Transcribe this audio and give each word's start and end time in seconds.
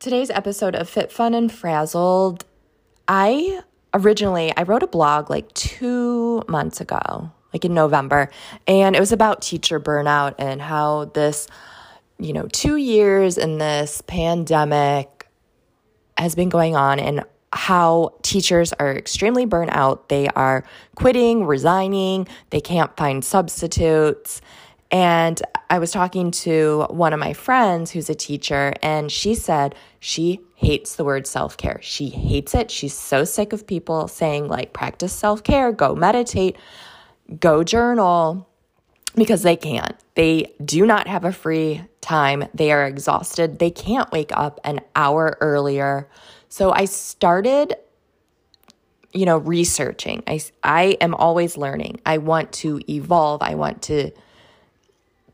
Today's 0.00 0.30
episode 0.30 0.74
of 0.74 0.88
Fit 0.88 1.12
Fun 1.12 1.34
and 1.34 1.52
Frazzled, 1.52 2.46
I 3.06 3.60
originally 3.92 4.50
I 4.56 4.62
wrote 4.62 4.82
a 4.82 4.86
blog 4.86 5.28
like 5.28 5.52
2 5.52 6.44
months 6.48 6.80
ago, 6.80 7.30
like 7.52 7.66
in 7.66 7.74
November, 7.74 8.30
and 8.66 8.96
it 8.96 8.98
was 8.98 9.12
about 9.12 9.42
teacher 9.42 9.78
burnout 9.78 10.36
and 10.38 10.62
how 10.62 11.10
this 11.12 11.48
you 12.18 12.32
know, 12.32 12.48
2 12.50 12.76
years 12.76 13.36
in 13.36 13.58
this 13.58 14.02
pandemic 14.06 15.28
has 16.16 16.34
been 16.34 16.48
going 16.48 16.76
on 16.76 16.98
and 16.98 17.22
how 17.52 18.14
teachers 18.22 18.72
are 18.72 18.96
extremely 18.96 19.44
burnt 19.44 19.70
out. 19.70 20.08
They 20.08 20.28
are 20.28 20.64
quitting, 20.94 21.44
resigning, 21.44 22.26
they 22.48 22.62
can't 22.62 22.96
find 22.96 23.22
substitutes. 23.22 24.40
And 24.90 25.40
I 25.68 25.78
was 25.78 25.92
talking 25.92 26.32
to 26.32 26.86
one 26.90 27.12
of 27.12 27.20
my 27.20 27.32
friends 27.32 27.92
who's 27.92 28.10
a 28.10 28.14
teacher, 28.14 28.74
and 28.82 29.10
she 29.10 29.34
said 29.34 29.76
she 30.00 30.40
hates 30.56 30.96
the 30.96 31.04
word 31.04 31.26
self 31.26 31.56
care. 31.56 31.78
She 31.80 32.08
hates 32.08 32.54
it. 32.54 32.70
She's 32.70 32.94
so 32.94 33.24
sick 33.24 33.52
of 33.52 33.66
people 33.66 34.08
saying, 34.08 34.48
like, 34.48 34.72
practice 34.72 35.12
self 35.12 35.44
care, 35.44 35.70
go 35.70 35.94
meditate, 35.94 36.56
go 37.38 37.62
journal, 37.62 38.48
because 39.14 39.42
they 39.42 39.56
can't. 39.56 39.96
They 40.16 40.52
do 40.64 40.84
not 40.86 41.06
have 41.06 41.24
a 41.24 41.32
free 41.32 41.82
time. 42.00 42.48
They 42.52 42.72
are 42.72 42.84
exhausted. 42.84 43.60
They 43.60 43.70
can't 43.70 44.10
wake 44.10 44.32
up 44.32 44.58
an 44.64 44.80
hour 44.96 45.36
earlier. 45.40 46.08
So 46.48 46.72
I 46.72 46.86
started 46.86 47.74
you 49.12 49.26
know 49.26 49.38
researching 49.38 50.22
i 50.28 50.40
i 50.62 50.96
am 51.00 51.16
always 51.16 51.56
learning 51.56 52.00
i 52.06 52.16
want 52.16 52.52
to 52.52 52.80
evolve 52.88 53.42
i 53.42 53.56
want 53.56 53.82
to 53.82 54.12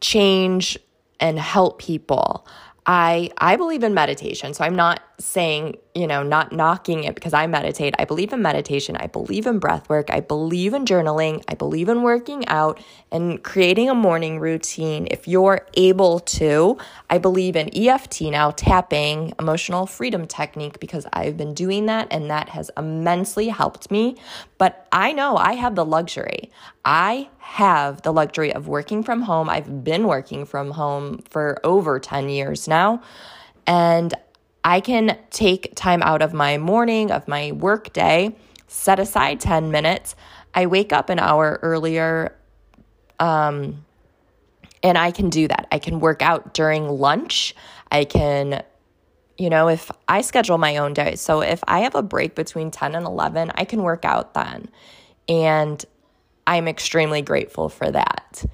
change 0.00 0.78
and 1.20 1.38
help 1.38 1.78
people. 1.78 2.46
I 2.86 3.30
I 3.38 3.56
believe 3.56 3.82
in 3.82 3.94
meditation. 3.94 4.54
So 4.54 4.64
I'm 4.64 4.76
not 4.76 5.02
saying, 5.18 5.76
you 5.94 6.06
know, 6.06 6.22
not 6.22 6.52
knocking 6.52 7.04
it 7.04 7.14
because 7.14 7.32
I 7.32 7.46
meditate. 7.46 7.94
I 7.98 8.04
believe 8.04 8.32
in 8.32 8.42
meditation. 8.42 8.96
I 8.96 9.06
believe 9.06 9.46
in 9.46 9.58
breath 9.58 9.88
work. 9.88 10.10
I 10.10 10.20
believe 10.20 10.74
in 10.74 10.84
journaling. 10.84 11.42
I 11.48 11.54
believe 11.54 11.88
in 11.88 12.02
working 12.02 12.46
out 12.48 12.80
and 13.10 13.42
creating 13.42 13.88
a 13.88 13.94
morning 13.94 14.38
routine. 14.38 15.08
If 15.10 15.26
you're 15.26 15.66
able 15.74 16.20
to, 16.20 16.76
I 17.08 17.18
believe 17.18 17.56
in 17.56 17.70
EFT 17.74 18.22
now, 18.22 18.50
tapping, 18.50 19.32
emotional 19.38 19.86
freedom 19.86 20.26
technique, 20.26 20.78
because 20.80 21.06
I've 21.12 21.36
been 21.36 21.54
doing 21.54 21.86
that 21.86 22.08
and 22.10 22.30
that 22.30 22.50
has 22.50 22.70
immensely 22.76 23.48
helped 23.48 23.90
me. 23.90 24.16
But 24.58 24.86
I 24.92 25.12
know 25.12 25.36
I 25.36 25.54
have 25.54 25.74
the 25.74 25.84
luxury. 25.84 26.50
I 26.84 27.28
have 27.38 28.02
the 28.02 28.12
luxury 28.12 28.52
of 28.52 28.68
working 28.68 29.02
from 29.02 29.22
home. 29.22 29.48
I've 29.48 29.82
been 29.82 30.06
working 30.06 30.44
from 30.44 30.72
home 30.72 31.22
for 31.28 31.58
over 31.64 31.98
10 31.98 32.28
years 32.28 32.68
now. 32.68 32.75
And 33.66 34.14
I 34.64 34.80
can 34.80 35.16
take 35.30 35.74
time 35.74 36.02
out 36.02 36.22
of 36.22 36.32
my 36.32 36.58
morning, 36.58 37.10
of 37.10 37.28
my 37.28 37.52
work 37.52 37.92
day, 37.92 38.36
set 38.66 38.98
aside 38.98 39.40
10 39.40 39.70
minutes. 39.70 40.16
I 40.54 40.66
wake 40.66 40.92
up 40.92 41.08
an 41.08 41.18
hour 41.18 41.60
earlier. 41.62 42.36
Um, 43.20 43.84
and 44.82 44.98
I 44.98 45.10
can 45.10 45.30
do 45.30 45.48
that. 45.48 45.66
I 45.72 45.78
can 45.78 46.00
work 46.00 46.22
out 46.22 46.54
during 46.54 46.88
lunch. 46.88 47.54
I 47.90 48.04
can, 48.04 48.62
you 49.38 49.50
know, 49.50 49.68
if 49.68 49.90
I 50.06 50.20
schedule 50.20 50.58
my 50.58 50.76
own 50.76 50.94
day. 50.94 51.16
So 51.16 51.42
if 51.42 51.62
I 51.66 51.80
have 51.80 51.94
a 51.94 52.02
break 52.02 52.34
between 52.34 52.70
10 52.70 52.94
and 52.94 53.06
11, 53.06 53.52
I 53.54 53.64
can 53.64 53.82
work 53.82 54.04
out 54.04 54.34
then. 54.34 54.68
And 55.28 55.84
I'm 56.46 56.68
extremely 56.68 57.22
grateful 57.22 57.68
for 57.68 57.90
that. 57.90 58.44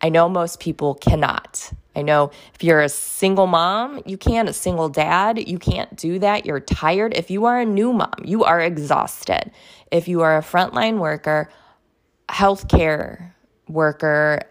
I 0.00 0.08
know 0.08 0.28
most 0.28 0.60
people 0.60 0.94
cannot. 0.94 1.72
I 1.96 2.02
know 2.02 2.30
if 2.54 2.62
you're 2.62 2.80
a 2.80 2.88
single 2.88 3.46
mom, 3.46 4.00
you 4.06 4.16
can't, 4.16 4.48
a 4.48 4.52
single 4.52 4.88
dad, 4.88 5.48
you 5.48 5.58
can't 5.58 5.94
do 5.96 6.18
that. 6.20 6.46
You're 6.46 6.60
tired. 6.60 7.14
If 7.16 7.30
you 7.30 7.46
are 7.46 7.60
a 7.60 7.64
new 7.64 7.92
mom, 7.92 8.14
you 8.24 8.44
are 8.44 8.60
exhausted. 8.60 9.50
If 9.90 10.06
you 10.06 10.20
are 10.20 10.38
a 10.38 10.42
frontline 10.42 10.98
worker, 10.98 11.50
healthcare 12.28 13.32
worker, 13.68 14.42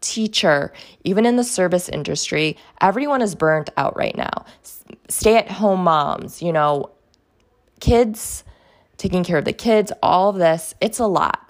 teacher, 0.00 0.72
even 1.04 1.24
in 1.24 1.36
the 1.36 1.44
service 1.44 1.88
industry, 1.88 2.56
everyone 2.80 3.22
is 3.22 3.34
burnt 3.34 3.70
out 3.76 3.96
right 3.96 4.16
now. 4.16 4.44
Stay 5.08 5.36
at 5.36 5.50
home 5.50 5.84
moms, 5.84 6.42
you 6.42 6.52
know, 6.52 6.90
kids, 7.80 8.44
taking 8.96 9.22
care 9.22 9.38
of 9.38 9.44
the 9.44 9.52
kids, 9.52 9.92
all 10.02 10.30
of 10.30 10.36
this, 10.36 10.74
it's 10.80 10.98
a 10.98 11.06
lot. 11.06 11.44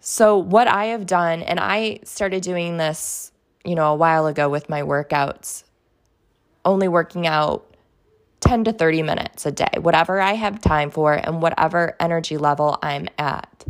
So, 0.00 0.38
what 0.38 0.68
I 0.68 0.86
have 0.86 1.06
done, 1.06 1.42
and 1.42 1.60
I 1.60 2.00
started 2.04 2.42
doing 2.42 2.78
this 2.78 3.32
you 3.64 3.74
know, 3.74 3.92
a 3.92 3.94
while 3.94 4.26
ago 4.26 4.48
with 4.48 4.68
my 4.68 4.82
workouts, 4.82 5.64
only 6.64 6.88
working 6.88 7.26
out 7.26 7.66
10 8.40 8.64
to 8.64 8.72
30 8.72 9.02
minutes 9.02 9.46
a 9.46 9.52
day, 9.52 9.70
whatever 9.78 10.20
I 10.20 10.32
have 10.32 10.60
time 10.60 10.90
for 10.90 11.14
and 11.14 11.42
whatever 11.42 11.94
energy 12.00 12.36
level 12.36 12.78
I'm 12.82 13.08
at. 13.18 13.64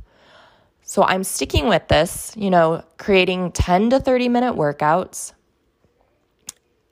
So 0.83 1.05
I'm 1.05 1.25
sticking 1.25 1.69
with 1.69 1.87
this, 1.89 2.33
you 2.37 2.51
know, 2.51 2.83
creating 2.99 3.53
10 3.53 3.91
to 3.91 4.01
30 4.01 4.29
minute 4.29 4.55
workouts, 4.55 5.33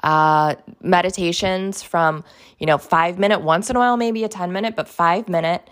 uh, 0.03 0.55
meditations 0.81 1.83
from, 1.83 2.25
you 2.59 2.67
know, 2.67 2.79
five 2.79 3.19
minute, 3.19 3.41
once 3.41 3.71
in 3.71 3.77
a 3.77 3.79
while, 3.79 3.97
maybe 3.97 4.23
a 4.25 4.29
10 4.29 4.53
minute, 4.53 4.77
but 4.77 4.89
five 4.89 5.29
minute. 5.29 5.69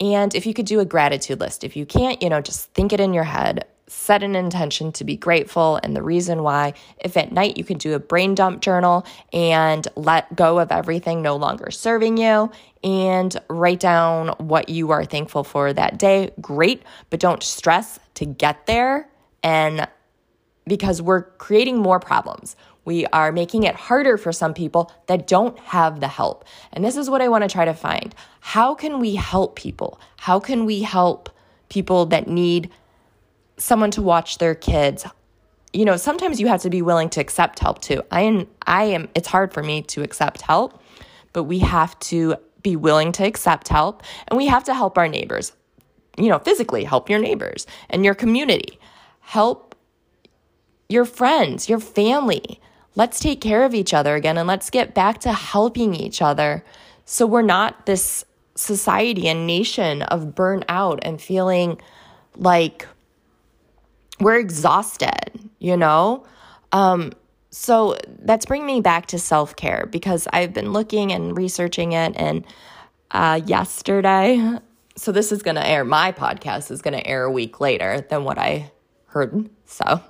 And 0.00 0.34
if 0.34 0.46
you 0.46 0.54
could 0.54 0.66
do 0.66 0.80
a 0.80 0.84
gratitude 0.84 1.40
list, 1.40 1.62
if 1.62 1.76
you 1.76 1.86
can't, 1.86 2.22
you 2.22 2.28
know, 2.28 2.40
just 2.40 2.72
think 2.72 2.92
it 2.92 3.00
in 3.00 3.12
your 3.12 3.24
head 3.24 3.66
set 3.90 4.22
an 4.22 4.36
intention 4.36 4.92
to 4.92 5.04
be 5.04 5.16
grateful 5.16 5.80
and 5.82 5.96
the 5.96 6.02
reason 6.02 6.42
why. 6.42 6.74
If 6.98 7.16
at 7.16 7.32
night 7.32 7.56
you 7.56 7.64
can 7.64 7.78
do 7.78 7.94
a 7.94 7.98
brain 7.98 8.34
dump 8.34 8.62
journal 8.62 9.04
and 9.32 9.86
let 9.96 10.34
go 10.36 10.58
of 10.60 10.70
everything 10.70 11.22
no 11.22 11.36
longer 11.36 11.70
serving 11.70 12.16
you 12.16 12.50
and 12.84 13.36
write 13.48 13.80
down 13.80 14.28
what 14.38 14.68
you 14.68 14.90
are 14.92 15.04
thankful 15.04 15.44
for 15.44 15.72
that 15.72 15.98
day, 15.98 16.30
great, 16.40 16.82
but 17.10 17.20
don't 17.20 17.42
stress 17.42 17.98
to 18.14 18.24
get 18.24 18.66
there 18.66 19.08
and 19.42 19.88
because 20.66 21.02
we're 21.02 21.22
creating 21.22 21.78
more 21.78 21.98
problems. 21.98 22.54
We 22.84 23.06
are 23.06 23.32
making 23.32 23.64
it 23.64 23.74
harder 23.74 24.16
for 24.16 24.32
some 24.32 24.54
people 24.54 24.92
that 25.06 25.26
don't 25.26 25.58
have 25.58 26.00
the 26.00 26.08
help. 26.08 26.44
And 26.72 26.84
this 26.84 26.96
is 26.96 27.10
what 27.10 27.20
I 27.20 27.28
want 27.28 27.42
to 27.42 27.48
try 27.48 27.64
to 27.64 27.74
find. 27.74 28.14
How 28.40 28.74
can 28.74 29.00
we 29.00 29.16
help 29.16 29.56
people? 29.56 30.00
How 30.16 30.38
can 30.38 30.64
we 30.64 30.82
help 30.82 31.28
people 31.68 32.06
that 32.06 32.28
need 32.28 32.70
someone 33.60 33.90
to 33.92 34.02
watch 34.02 34.38
their 34.38 34.54
kids. 34.54 35.06
You 35.72 35.84
know 35.84 35.96
sometimes 35.96 36.40
you 36.40 36.48
have 36.48 36.62
to 36.62 36.70
be 36.70 36.82
willing 36.82 37.10
to 37.10 37.20
accept 37.20 37.58
help 37.60 37.80
too. 37.80 38.02
I 38.10 38.22
am 38.22 38.48
i 38.66 38.84
am 38.84 39.08
it's 39.14 39.28
hard 39.28 39.52
for 39.52 39.62
me 39.62 39.82
to 39.82 40.02
accept 40.02 40.42
help 40.42 40.82
but 41.32 41.44
we 41.44 41.60
have 41.60 41.98
to 42.00 42.36
be 42.62 42.74
willing 42.76 43.12
to 43.12 43.24
accept 43.24 43.68
help 43.68 44.02
and 44.28 44.36
we 44.36 44.46
have 44.46 44.64
to 44.64 44.74
help 44.74 44.98
our 44.98 45.08
neighbors. 45.08 45.52
You 46.18 46.28
know 46.28 46.38
physically 46.40 46.84
help 46.84 47.08
your 47.08 47.20
neighbors 47.20 47.66
and 47.88 48.04
your 48.04 48.14
community. 48.14 48.78
Help 49.20 49.76
your 50.88 51.04
friends 51.04 51.68
your 51.68 51.80
family. 51.80 52.60
Let's 52.96 53.20
take 53.20 53.40
care 53.40 53.64
of 53.64 53.72
each 53.72 53.94
other 53.94 54.16
again 54.16 54.36
and 54.36 54.48
let's 54.48 54.70
get 54.70 54.94
back 54.94 55.20
to 55.20 55.32
helping 55.32 55.94
each 55.94 56.20
other 56.20 56.64
so 57.04 57.26
we're 57.26 57.42
not 57.42 57.86
this 57.86 58.24
society 58.54 59.28
and 59.28 59.46
nation 59.46 60.02
of 60.02 60.34
burnout 60.34 60.98
and 61.02 61.20
feeling 61.20 61.80
like 62.36 62.86
we're 64.20 64.38
exhausted, 64.38 65.50
you 65.58 65.76
know? 65.76 66.24
Um, 66.72 67.12
so 67.50 67.96
that's 68.20 68.46
bringing 68.46 68.66
me 68.66 68.80
back 68.80 69.06
to 69.06 69.18
self 69.18 69.56
care 69.56 69.88
because 69.90 70.28
I've 70.32 70.52
been 70.52 70.72
looking 70.72 71.12
and 71.12 71.36
researching 71.36 71.92
it. 71.92 72.14
And 72.16 72.44
uh, 73.10 73.40
yesterday, 73.44 74.58
so 74.96 75.12
this 75.12 75.32
is 75.32 75.42
going 75.42 75.56
to 75.56 75.66
air, 75.66 75.84
my 75.84 76.12
podcast 76.12 76.70
is 76.70 76.82
going 76.82 76.94
to 76.94 77.06
air 77.06 77.24
a 77.24 77.30
week 77.30 77.60
later 77.60 78.06
than 78.08 78.24
what 78.24 78.38
I 78.38 78.70
heard. 79.06 79.48
So 79.66 80.00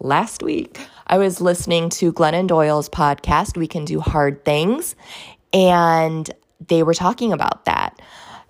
last 0.00 0.42
week, 0.42 0.78
I 1.06 1.18
was 1.18 1.40
listening 1.40 1.88
to 1.90 2.12
Glennon 2.12 2.46
Doyle's 2.46 2.88
podcast, 2.88 3.56
We 3.56 3.66
Can 3.66 3.84
Do 3.84 4.00
Hard 4.00 4.44
Things. 4.44 4.94
And 5.52 6.30
they 6.68 6.82
were 6.82 6.94
talking 6.94 7.32
about 7.32 7.64
that. 7.64 8.00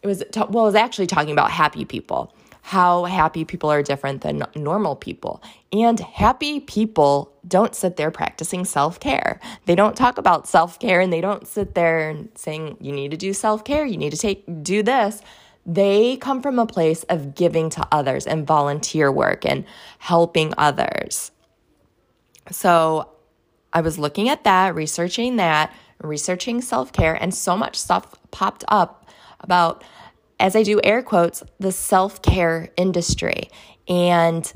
It 0.02 0.06
was, 0.06 0.22
well, 0.34 0.64
it 0.64 0.68
was 0.68 0.74
actually 0.74 1.06
talking 1.06 1.32
about 1.32 1.50
happy 1.50 1.84
people, 1.84 2.34
how 2.70 3.02
happy 3.02 3.44
people 3.44 3.68
are 3.68 3.82
different 3.82 4.20
than 4.20 4.44
normal 4.54 4.94
people. 4.94 5.42
And 5.72 5.98
happy 5.98 6.60
people 6.60 7.32
don't 7.48 7.74
sit 7.74 7.96
there 7.96 8.12
practicing 8.12 8.64
self 8.64 9.00
care. 9.00 9.40
They 9.66 9.74
don't 9.74 9.96
talk 9.96 10.18
about 10.18 10.46
self 10.46 10.78
care 10.78 11.00
and 11.00 11.12
they 11.12 11.20
don't 11.20 11.48
sit 11.48 11.74
there 11.74 12.16
saying, 12.36 12.76
you 12.80 12.92
need 12.92 13.10
to 13.10 13.16
do 13.16 13.32
self 13.32 13.64
care, 13.64 13.84
you 13.84 13.96
need 13.96 14.12
to 14.12 14.16
take, 14.16 14.44
do 14.62 14.84
this. 14.84 15.20
They 15.66 16.16
come 16.18 16.40
from 16.40 16.60
a 16.60 16.66
place 16.66 17.02
of 17.04 17.34
giving 17.34 17.70
to 17.70 17.88
others 17.90 18.24
and 18.24 18.46
volunteer 18.46 19.10
work 19.10 19.44
and 19.44 19.64
helping 19.98 20.54
others. 20.56 21.32
So 22.52 23.10
I 23.72 23.80
was 23.80 23.98
looking 23.98 24.28
at 24.28 24.44
that, 24.44 24.76
researching 24.76 25.36
that, 25.36 25.74
researching 26.00 26.62
self 26.62 26.92
care, 26.92 27.20
and 27.20 27.34
so 27.34 27.56
much 27.56 27.74
stuff 27.74 28.14
popped 28.30 28.62
up 28.68 29.10
about, 29.40 29.82
as 30.40 30.56
I 30.56 30.62
do 30.62 30.80
air 30.82 31.02
quotes, 31.02 31.44
the 31.60 31.70
self 31.70 32.22
care 32.22 32.70
industry 32.76 33.50
and 33.86 34.50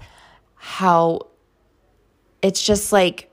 how 0.56 1.28
it's 2.42 2.62
just 2.62 2.92
like, 2.92 3.30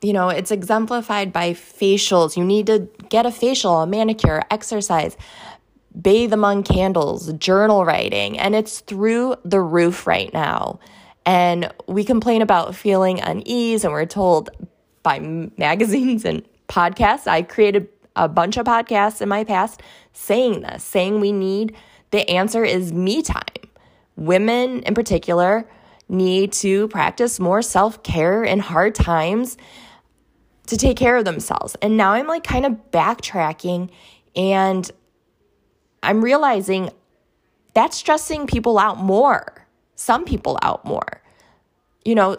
you 0.00 0.12
know, 0.12 0.28
it's 0.28 0.50
exemplified 0.50 1.32
by 1.32 1.52
facials. 1.52 2.36
You 2.36 2.44
need 2.44 2.66
to 2.66 2.88
get 3.08 3.26
a 3.26 3.32
facial, 3.32 3.82
a 3.82 3.86
manicure, 3.86 4.42
exercise, 4.50 5.16
bathe 6.00 6.32
among 6.32 6.62
candles, 6.62 7.32
journal 7.34 7.84
writing, 7.84 8.38
and 8.38 8.54
it's 8.54 8.80
through 8.80 9.36
the 9.44 9.60
roof 9.60 10.06
right 10.06 10.32
now. 10.32 10.78
And 11.26 11.72
we 11.88 12.04
complain 12.04 12.42
about 12.42 12.74
feeling 12.76 13.20
unease, 13.20 13.84
and 13.84 13.92
we're 13.92 14.06
told 14.06 14.50
by 15.02 15.18
magazines 15.58 16.24
and 16.24 16.44
podcasts. 16.68 17.26
I 17.26 17.42
created 17.42 17.88
a 18.14 18.28
bunch 18.28 18.56
of 18.56 18.66
podcasts 18.66 19.20
in 19.20 19.28
my 19.28 19.44
past 19.44 19.82
saying 20.12 20.60
this, 20.62 20.84
saying 20.84 21.20
we 21.20 21.32
need 21.32 21.76
the 22.10 22.28
answer 22.30 22.64
is 22.64 22.92
me 22.92 23.22
time. 23.22 23.44
Women 24.16 24.82
in 24.82 24.94
particular 24.94 25.68
need 26.08 26.52
to 26.52 26.88
practice 26.88 27.38
more 27.38 27.62
self 27.62 28.02
care 28.02 28.42
in 28.42 28.58
hard 28.58 28.94
times 28.94 29.56
to 30.66 30.76
take 30.76 30.96
care 30.96 31.16
of 31.16 31.24
themselves. 31.24 31.76
And 31.80 31.96
now 31.96 32.12
I'm 32.12 32.26
like 32.26 32.44
kind 32.44 32.66
of 32.66 32.72
backtracking 32.90 33.90
and 34.36 34.90
I'm 36.02 36.22
realizing 36.22 36.90
that's 37.74 37.96
stressing 37.96 38.46
people 38.46 38.78
out 38.78 38.98
more, 38.98 39.66
some 39.94 40.24
people 40.24 40.58
out 40.62 40.84
more. 40.84 41.22
You 42.04 42.14
know, 42.14 42.38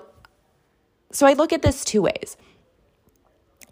so 1.12 1.28
I 1.28 1.34
look 1.34 1.54
at 1.54 1.62
this 1.62 1.84
two 1.84 2.02
ways 2.02 2.38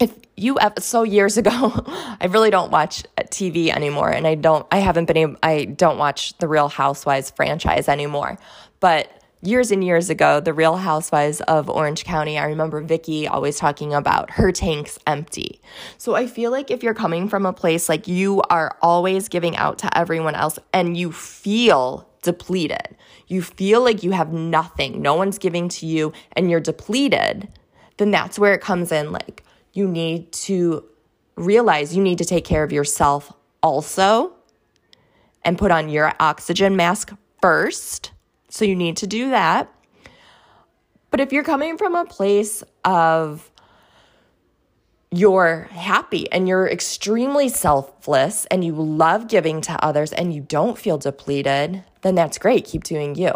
if 0.00 0.14
you 0.36 0.58
ever, 0.58 0.80
so 0.80 1.02
years 1.02 1.36
ago 1.36 1.50
i 2.20 2.26
really 2.28 2.50
don't 2.50 2.70
watch 2.70 3.04
uh, 3.16 3.22
tv 3.24 3.68
anymore 3.68 4.10
and 4.10 4.26
i 4.26 4.34
don't 4.34 4.66
i 4.70 4.78
haven't 4.78 5.06
been 5.06 5.16
able 5.16 5.36
i 5.42 5.64
don't 5.64 5.98
watch 5.98 6.36
the 6.38 6.48
real 6.48 6.68
housewives 6.68 7.30
franchise 7.30 7.88
anymore. 7.88 8.38
But 8.80 9.10
years 9.42 9.70
and 9.70 9.84
years 9.84 10.10
ago 10.10 10.40
the 10.40 10.52
real 10.52 10.76
housewives 10.76 11.40
of 11.42 11.68
orange 11.70 12.04
county 12.04 12.36
i 12.38 12.44
remember 12.44 12.80
vicki 12.80 13.28
always 13.28 13.56
talking 13.56 13.94
about 13.94 14.30
her 14.32 14.52
tanks 14.52 14.98
empty. 15.06 15.60
So 15.96 16.14
i 16.14 16.26
feel 16.26 16.50
like 16.50 16.70
if 16.70 16.82
you're 16.82 16.94
coming 16.94 17.28
from 17.28 17.46
a 17.46 17.52
place 17.52 17.88
like 17.88 18.08
you 18.08 18.42
are 18.50 18.76
always 18.82 19.28
giving 19.28 19.56
out 19.56 19.78
to 19.78 19.98
everyone 19.98 20.34
else 20.34 20.58
and 20.72 20.96
you 20.96 21.12
feel 21.12 22.08
depleted. 22.22 22.96
You 23.28 23.42
feel 23.42 23.82
like 23.82 24.02
you 24.02 24.12
have 24.12 24.32
nothing 24.32 25.02
no 25.02 25.14
one's 25.14 25.38
giving 25.38 25.68
to 25.70 25.86
you 25.86 26.12
and 26.32 26.50
you're 26.50 26.60
depleted 26.60 27.48
then 27.98 28.10
that's 28.12 28.38
where 28.38 28.54
it 28.54 28.60
comes 28.60 28.90
in 28.92 29.12
like 29.12 29.42
you 29.72 29.88
need 29.88 30.32
to 30.32 30.84
realize 31.36 31.96
you 31.96 32.02
need 32.02 32.18
to 32.18 32.24
take 32.24 32.44
care 32.44 32.64
of 32.64 32.72
yourself 32.72 33.32
also 33.62 34.32
and 35.44 35.56
put 35.56 35.70
on 35.70 35.88
your 35.88 36.12
oxygen 36.20 36.76
mask 36.76 37.12
first. 37.40 38.12
So 38.48 38.64
you 38.64 38.74
need 38.74 38.96
to 38.98 39.06
do 39.06 39.30
that. 39.30 39.72
But 41.10 41.20
if 41.20 41.32
you're 41.32 41.44
coming 41.44 41.78
from 41.78 41.94
a 41.94 42.04
place 42.04 42.62
of 42.84 43.50
you're 45.10 45.68
happy 45.70 46.30
and 46.30 46.46
you're 46.46 46.68
extremely 46.68 47.48
selfless 47.48 48.44
and 48.46 48.62
you 48.62 48.74
love 48.74 49.26
giving 49.26 49.60
to 49.62 49.84
others 49.84 50.12
and 50.12 50.34
you 50.34 50.42
don't 50.42 50.76
feel 50.76 50.98
depleted, 50.98 51.82
then 52.02 52.14
that's 52.14 52.36
great. 52.36 52.66
Keep 52.66 52.84
doing 52.84 53.14
you. 53.14 53.32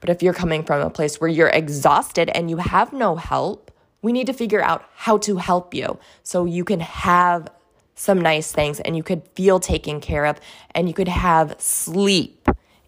But 0.00 0.10
if 0.10 0.22
you're 0.22 0.34
coming 0.34 0.64
from 0.64 0.80
a 0.80 0.90
place 0.90 1.20
where 1.20 1.30
you're 1.30 1.48
exhausted 1.48 2.30
and 2.34 2.50
you 2.50 2.56
have 2.56 2.92
no 2.92 3.14
help, 3.16 3.63
we 4.04 4.12
need 4.12 4.26
to 4.26 4.34
figure 4.34 4.62
out 4.62 4.84
how 4.94 5.16
to 5.16 5.38
help 5.38 5.72
you 5.72 5.98
so 6.22 6.44
you 6.44 6.62
can 6.62 6.78
have 6.78 7.48
some 7.94 8.20
nice 8.20 8.52
things 8.52 8.78
and 8.80 8.94
you 8.94 9.02
could 9.02 9.26
feel 9.28 9.58
taken 9.58 9.98
care 9.98 10.26
of 10.26 10.38
and 10.74 10.88
you 10.88 10.92
could 10.92 11.08
have 11.08 11.56
sleep 11.58 12.46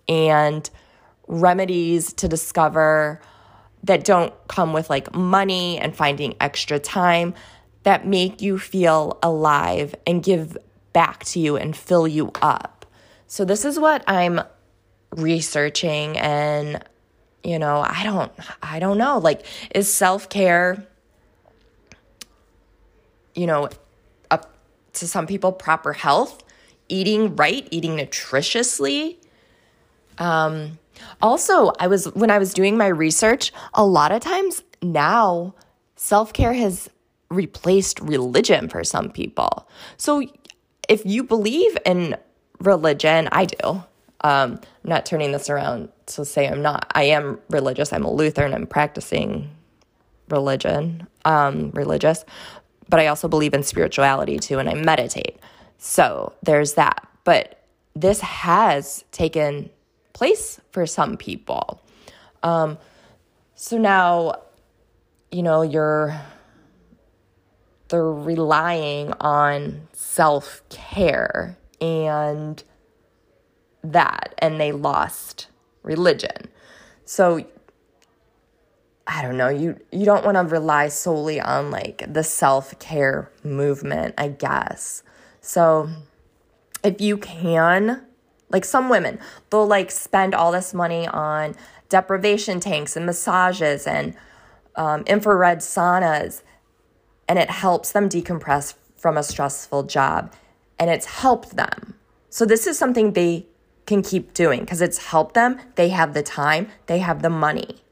and 0.09 0.69
remedies 1.27 2.13
to 2.13 2.29
discover 2.29 3.19
that 3.83 4.05
don't 4.05 4.35
come 4.47 4.75
with 4.75 4.91
like 4.91 5.15
money 5.15 5.79
and 5.79 5.97
finding 5.97 6.35
extra 6.39 6.79
time 6.79 7.33
that 7.85 8.07
make 8.07 8.43
you 8.43 8.59
feel 8.59 9.19
alive 9.23 9.95
and 10.07 10.23
give 10.23 10.59
back 10.93 11.25
to 11.25 11.41
you 11.41 11.57
and 11.57 11.75
fill 11.75 12.07
you 12.07 12.31
up. 12.43 12.85
So 13.27 13.47
this 13.47 13.65
is 13.65 13.79
what 13.79 14.05
I'm 14.07 14.43
researching 15.13 16.19
and 16.19 16.85
you 17.43 17.59
know, 17.59 17.83
I 17.89 18.03
don't 18.03 18.33
I 18.63 18.81
don't 18.81 18.99
know. 18.99 19.17
Like 19.17 19.47
is 19.75 19.91
self-care 19.91 20.87
you 23.37 23.47
know, 23.47 23.69
up 24.31 24.57
to 24.95 25.07
some 25.07 25.27
people, 25.27 25.53
proper 25.53 25.93
health, 25.93 26.43
eating 26.89 27.37
right, 27.37 27.69
eating 27.71 27.97
nutritiously. 27.97 29.17
Um, 30.19 30.79
also, 31.21 31.73
I 31.79 31.87
was 31.87 32.07
when 32.15 32.31
I 32.31 32.39
was 32.39 32.55
doing 32.55 32.77
my 32.77 32.87
research, 32.87 33.53
a 33.75 33.85
lot 33.85 34.13
of 34.13 34.21
times 34.21 34.63
now 34.83 35.55
self 35.97 36.33
care 36.33 36.55
has 36.55 36.89
replaced 37.29 38.01
religion 38.01 38.69
for 38.69 38.85
some 38.85 39.11
people. 39.11 39.69
So 39.97 40.23
if 40.89 41.05
you 41.05 41.25
believe 41.25 41.77
in 41.85 42.17
religion, 42.61 43.29
I 43.33 43.47
do. 43.47 43.83
Um, 44.23 44.53
I'm 44.53 44.61
not 44.85 45.07
turning 45.07 45.33
this 45.33 45.51
around 45.51 45.91
to 46.07 46.25
say 46.25 46.49
I'm 46.49 46.63
not. 46.63 46.91
I 46.95 47.05
am 47.05 47.39
religious. 47.51 47.93
I'm 47.93 48.05
a 48.05 48.11
Lutheran. 48.11 48.55
I'm 48.55 48.67
practicing 48.67 49.51
religion, 50.29 51.07
um, 51.25 51.71
religious 51.73 52.25
but 52.89 53.01
I 53.01 53.07
also 53.09 53.29
believe 53.29 53.55
in 53.55 53.63
spirituality 53.63 54.39
too, 54.39 54.59
and 54.59 54.69
I 54.69 54.75
meditate. 54.75 55.39
So 55.79 56.33
there's 56.43 56.75
that. 56.75 57.07
But 57.25 57.65
this 57.95 58.21
has 58.21 59.05
taken 59.11 59.71
place 60.13 60.61
for 60.71 60.87
some 60.87 61.17
people. 61.17 61.83
Um, 62.43 62.79
so 63.55 63.79
now, 63.79 64.37
you 65.31 65.43
know, 65.43 65.63
you're 65.63 66.19
they're 67.89 68.13
relying 68.13 69.13
on 69.21 69.89
self 69.93 70.63
care 70.69 71.57
and 71.81 72.63
that, 73.83 74.35
and 74.39 74.61
they 74.61 74.73
lost 74.73 75.49
religion. 75.83 76.49
So 77.05 77.47
I 79.07 79.23
don't 79.23 79.37
know, 79.37 79.49
you 79.49 79.79
you 79.93 80.05
don't 80.05 80.25
want 80.25 80.37
to 80.37 80.43
rely 80.43 80.89
solely 80.89 81.41
on 81.41 81.71
like 81.71 82.03
the 82.13 82.25
self-care 82.25 83.31
movement, 83.45 84.15
I 84.19 84.29
guess. 84.29 85.03
So 85.41 85.89
if 86.83 87.01
you 87.01 87.17
can, 87.17 88.03
like 88.51 88.65
some 88.65 88.89
women, 88.89 89.21
they'll 89.51 89.67
like 89.67 89.91
spend 89.91 90.35
all 90.35 90.51
this 90.51 90.75
money 90.75 91.07
on 91.07 91.55
deprivation 91.89 92.59
tanks 92.59 92.97
and 92.97 93.07
massages 93.07 93.87
and 93.87 94.17
um, 94.75 95.03
infrared 95.07 95.59
saunas, 95.59 96.43
and 97.29 97.39
it 97.39 97.51
helps 97.51 97.93
them 97.93 98.09
decompress 98.09 98.75
from 98.97 99.17
a 99.17 99.23
stressful 99.23 99.85
job 99.85 100.33
and 100.79 100.91
it's 100.91 101.07
helped 101.07 101.57
them. 101.57 101.95
So, 102.31 102.45
this 102.45 102.67
is 102.67 102.79
something 102.79 103.13
they 103.13 103.47
can 103.87 104.03
keep 104.03 104.35
doing 104.35 104.61
because 104.61 104.83
it's 104.83 104.99
helped 104.99 105.35
them. 105.35 105.59
They 105.77 105.89
have 105.91 106.13
the 106.13 106.23
time, 106.23 106.69
they 106.87 106.99
have 106.99 107.23
the 107.23 107.31
money. 107.31 107.83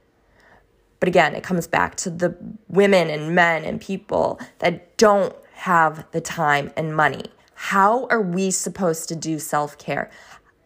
But 1.05 1.09
again, 1.09 1.35
it 1.35 1.43
comes 1.43 1.67
back 1.67 1.97
to 1.97 2.09
the 2.09 2.35
women 2.67 3.11
and 3.11 3.35
men 3.35 3.63
and 3.63 3.79
people 3.79 4.41
that 4.61 4.97
don't 4.97 5.37
have 5.53 6.11
the 6.13 6.21
time 6.23 6.73
and 6.79 6.97
money. 6.97 7.25
How 7.53 8.07
are 8.07 8.23
we 8.23 8.51
supposed 8.51 9.11
to 9.11 9.15
do 9.15 9.39
self 9.39 9.77
care? 9.77 10.11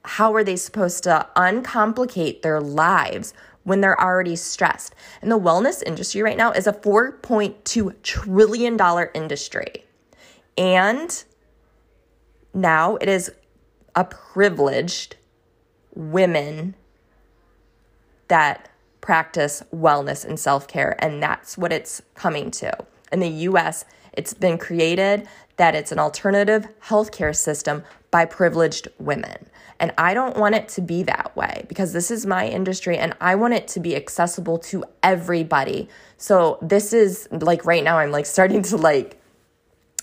How 0.04 0.32
are 0.36 0.44
they 0.44 0.54
supposed 0.54 1.02
to 1.02 1.26
uncomplicate 1.34 2.42
their 2.42 2.60
lives 2.60 3.34
when 3.64 3.80
they're 3.80 4.00
already 4.00 4.36
stressed? 4.36 4.94
And 5.20 5.32
the 5.32 5.40
wellness 5.40 5.82
industry 5.84 6.22
right 6.22 6.36
now 6.36 6.52
is 6.52 6.68
a 6.68 6.72
$4.2 6.72 8.00
trillion 8.04 8.78
industry. 9.14 9.86
And 10.56 11.24
now 12.54 12.94
it 12.98 13.08
is 13.08 13.32
a 13.96 14.04
privileged 14.04 15.16
women 15.96 16.76
that 18.28 18.68
practice 19.00 19.62
wellness 19.74 20.24
and 20.24 20.38
self 20.38 20.68
care. 20.68 20.96
And 21.02 21.22
that's 21.22 21.56
what 21.56 21.72
it's 21.72 22.02
coming 22.14 22.50
to. 22.52 22.76
In 23.12 23.20
the 23.20 23.28
US, 23.28 23.84
It's 24.12 24.34
been 24.34 24.58
created 24.58 25.28
that 25.58 25.76
it's 25.76 25.92
an 25.92 25.98
alternative 25.98 26.66
healthcare 26.82 27.34
system 27.36 27.84
by 28.10 28.24
privileged 28.24 28.88
women. 28.98 29.48
And 29.80 29.92
I 29.96 30.12
don't 30.12 30.36
want 30.36 30.56
it 30.56 30.68
to 30.70 30.80
be 30.80 31.04
that 31.04 31.36
way 31.36 31.64
because 31.68 31.92
this 31.92 32.10
is 32.10 32.26
my 32.26 32.48
industry 32.48 32.98
and 32.98 33.14
I 33.20 33.36
want 33.36 33.54
it 33.54 33.68
to 33.68 33.80
be 33.80 33.94
accessible 33.94 34.58
to 34.70 34.84
everybody. 35.04 35.88
So 36.16 36.58
this 36.60 36.92
is 36.92 37.28
like 37.30 37.64
right 37.64 37.84
now 37.84 37.98
I'm 37.98 38.10
like 38.10 38.26
starting 38.26 38.62
to 38.62 38.76
like 38.76 39.20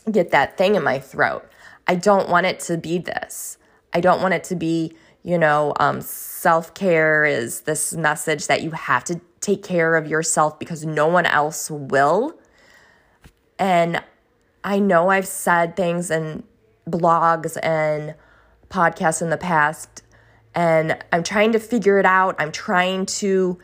get 0.09 0.31
that 0.31 0.57
thing 0.57 0.75
in 0.75 0.83
my 0.83 0.99
throat. 0.99 1.45
I 1.87 1.95
don't 1.95 2.29
want 2.29 2.45
it 2.45 2.59
to 2.61 2.77
be 2.77 2.97
this. 2.99 3.57
I 3.93 3.99
don't 3.99 4.21
want 4.21 4.33
it 4.33 4.43
to 4.45 4.55
be, 4.55 4.95
you 5.25 5.39
know, 5.39 5.73
um, 5.79 6.01
self 6.01 6.75
care 6.75 7.25
is 7.25 7.61
this 7.61 7.93
message 7.93 8.45
that 8.45 8.61
you 8.61 8.69
have 8.71 9.03
to 9.05 9.19
take 9.39 9.63
care 9.63 9.95
of 9.95 10.07
yourself 10.07 10.59
because 10.59 10.85
no 10.85 11.07
one 11.07 11.25
else 11.25 11.71
will. 11.71 12.39
And 13.57 14.03
I 14.63 14.77
know 14.77 15.09
I've 15.09 15.25
said 15.25 15.75
things 15.75 16.11
in 16.11 16.43
blogs 16.87 17.57
and 17.63 18.13
podcasts 18.69 19.23
in 19.23 19.31
the 19.31 19.37
past, 19.37 20.03
and 20.53 20.95
I'm 21.11 21.23
trying 21.23 21.53
to 21.53 21.59
figure 21.59 21.97
it 21.97 22.05
out. 22.05 22.35
I'm 22.37 22.51
trying 22.51 23.07
to, 23.07 23.57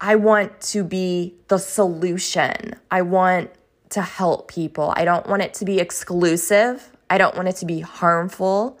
I 0.00 0.16
want 0.16 0.60
to 0.72 0.82
be 0.82 1.36
the 1.46 1.58
solution. 1.58 2.74
I 2.90 3.02
want 3.02 3.52
to 3.90 4.02
help 4.02 4.48
people. 4.48 4.92
I 4.96 5.04
don't 5.04 5.26
want 5.28 5.42
it 5.42 5.54
to 5.54 5.64
be 5.64 5.78
exclusive. 5.78 6.90
I 7.08 7.16
don't 7.16 7.36
want 7.36 7.46
it 7.46 7.56
to 7.56 7.66
be 7.66 7.78
harmful. 7.78 8.80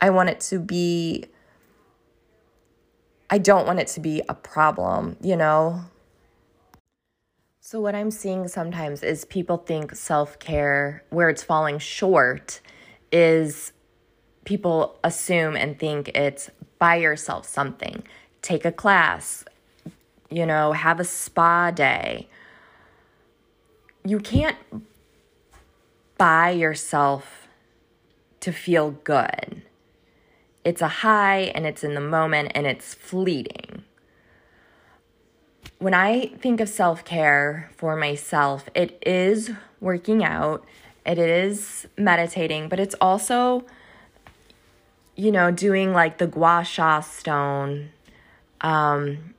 I 0.00 0.10
want 0.10 0.28
it 0.28 0.40
to 0.40 0.58
be, 0.58 1.26
I 3.28 3.38
don't 3.38 3.66
want 3.66 3.80
it 3.80 3.88
to 3.88 4.00
be 4.00 4.22
a 4.28 4.34
problem, 4.34 5.16
you 5.20 5.36
know? 5.36 5.82
So, 7.60 7.80
what 7.80 7.96
I'm 7.96 8.12
seeing 8.12 8.46
sometimes 8.46 9.02
is 9.02 9.24
people 9.24 9.56
think 9.56 9.96
self 9.96 10.38
care, 10.38 11.02
where 11.10 11.28
it's 11.28 11.42
falling 11.42 11.78
short, 11.80 12.60
is 13.10 13.72
people 14.44 14.96
assume 15.02 15.56
and 15.56 15.78
think 15.78 16.08
it's 16.10 16.48
buy 16.78 16.96
yourself 16.96 17.46
something, 17.46 18.04
take 18.40 18.64
a 18.64 18.70
class, 18.70 19.44
you 20.30 20.46
know, 20.46 20.72
have 20.72 21.00
a 21.00 21.04
spa 21.04 21.72
day. 21.72 22.28
You 24.04 24.20
can't 24.20 24.56
buy 26.16 26.50
yourself 26.50 27.48
to 28.40 28.52
feel 28.52 28.92
good. 28.92 29.62
It's 30.68 30.82
a 30.82 30.88
high 30.88 31.52
and 31.54 31.64
it's 31.66 31.82
in 31.82 31.94
the 31.94 32.00
moment 32.16 32.52
and 32.54 32.66
it's 32.66 32.92
fleeting 32.92 33.84
when 35.78 35.94
I 35.94 36.28
think 36.38 36.60
of 36.60 36.68
self 36.68 37.04
care 37.04 37.70
for 37.76 37.96
myself, 37.96 38.68
it 38.74 39.00
is 39.04 39.50
working 39.80 40.24
out, 40.24 40.64
it 41.04 41.18
is 41.18 41.86
meditating, 41.96 42.68
but 42.68 42.80
it's 42.80 42.94
also, 43.00 43.64
you 45.14 45.30
know, 45.30 45.50
doing 45.50 45.92
like 45.92 46.18
the 46.18 46.26
gua 46.26 46.64
sha 46.64 47.00
stone, 47.00 47.90
um, 48.62 49.34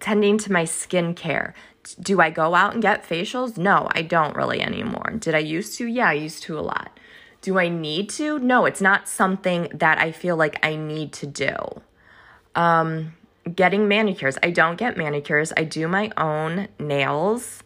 tending 0.00 0.38
to 0.38 0.52
my 0.52 0.64
skincare. 0.64 1.54
Do 2.00 2.20
I 2.20 2.30
go 2.30 2.54
out 2.54 2.72
and 2.72 2.82
get 2.82 3.06
facials? 3.06 3.58
No, 3.58 3.88
I 3.92 4.02
don't 4.02 4.34
really 4.34 4.60
anymore. 4.60 5.12
Did 5.18 5.34
I 5.34 5.38
used 5.38 5.76
to? 5.78 5.86
Yeah, 5.86 6.08
I 6.08 6.14
used 6.14 6.42
to 6.44 6.58
a 6.58 6.62
lot. 6.62 6.93
Do 7.44 7.58
I 7.58 7.68
need 7.68 8.08
to? 8.10 8.38
No, 8.38 8.64
it's 8.64 8.80
not 8.80 9.06
something 9.06 9.68
that 9.74 9.98
I 9.98 10.12
feel 10.12 10.34
like 10.34 10.58
I 10.64 10.76
need 10.76 11.12
to 11.12 11.26
do. 11.26 11.54
Um, 12.54 13.12
getting 13.54 13.86
manicures. 13.86 14.38
I 14.42 14.50
don't 14.50 14.76
get 14.76 14.96
manicures. 14.96 15.52
I 15.54 15.64
do 15.64 15.86
my 15.86 16.10
own 16.16 16.68
nails. 16.78 17.62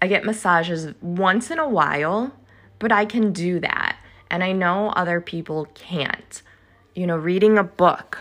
I 0.00 0.06
get 0.06 0.24
massages 0.24 0.94
once 1.02 1.50
in 1.50 1.58
a 1.58 1.68
while, 1.68 2.34
but 2.78 2.90
I 2.90 3.04
can 3.04 3.30
do 3.34 3.60
that. 3.60 3.98
And 4.30 4.42
I 4.42 4.52
know 4.52 4.88
other 4.88 5.20
people 5.20 5.66
can't. 5.74 6.40
You 6.94 7.06
know, 7.06 7.18
reading 7.18 7.58
a 7.58 7.62
book 7.62 8.16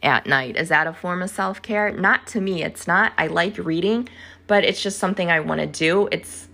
at 0.00 0.26
night, 0.26 0.56
is 0.56 0.68
that 0.68 0.86
a 0.86 0.92
form 0.92 1.22
of 1.22 1.30
self 1.30 1.60
care? 1.60 1.90
Not 1.90 2.28
to 2.28 2.40
me. 2.40 2.62
It's 2.62 2.86
not. 2.86 3.14
I 3.18 3.26
like 3.26 3.58
reading, 3.58 4.08
but 4.46 4.62
it's 4.62 4.80
just 4.80 5.00
something 5.00 5.28
I 5.28 5.40
want 5.40 5.60
to 5.60 5.66
do. 5.66 6.08
It's, 6.12 6.45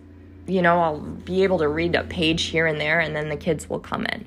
you 0.46 0.62
know, 0.62 0.80
I'll 0.80 1.00
be 1.00 1.42
able 1.44 1.58
to 1.58 1.68
read 1.68 1.94
a 1.94 2.04
page 2.04 2.44
here 2.44 2.66
and 2.66 2.80
there, 2.80 3.00
and 3.00 3.14
then 3.14 3.28
the 3.28 3.36
kids 3.36 3.68
will 3.68 3.80
come 3.80 4.06
in. 4.06 4.26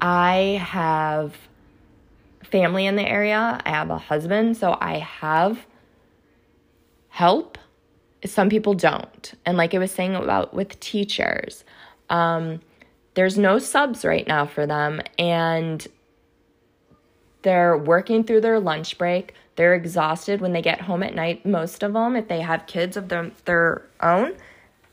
I 0.00 0.60
have 0.64 1.36
family 2.44 2.86
in 2.86 2.96
the 2.96 3.06
area. 3.06 3.60
I 3.64 3.70
have 3.70 3.90
a 3.90 3.98
husband, 3.98 4.56
so 4.56 4.76
I 4.80 4.98
have 4.98 5.66
help. 7.08 7.58
Some 8.24 8.48
people 8.48 8.74
don't. 8.74 9.34
And 9.44 9.56
like 9.56 9.74
I 9.74 9.78
was 9.78 9.92
saying 9.92 10.14
about 10.14 10.54
with 10.54 10.78
teachers, 10.80 11.64
um, 12.10 12.60
there's 13.14 13.36
no 13.36 13.58
subs 13.58 14.04
right 14.04 14.26
now 14.26 14.46
for 14.46 14.66
them, 14.66 15.00
and 15.18 15.86
they're 17.42 17.76
working 17.76 18.24
through 18.24 18.40
their 18.40 18.60
lunch 18.60 18.98
break. 18.98 19.34
They're 19.56 19.74
exhausted 19.74 20.40
when 20.40 20.52
they 20.52 20.62
get 20.62 20.80
home 20.80 21.02
at 21.02 21.14
night. 21.14 21.44
Most 21.44 21.82
of 21.82 21.92
them, 21.92 22.14
if 22.14 22.28
they 22.28 22.40
have 22.40 22.66
kids 22.66 22.96
of 22.96 23.08
their, 23.08 23.32
their 23.44 23.82
own, 24.00 24.34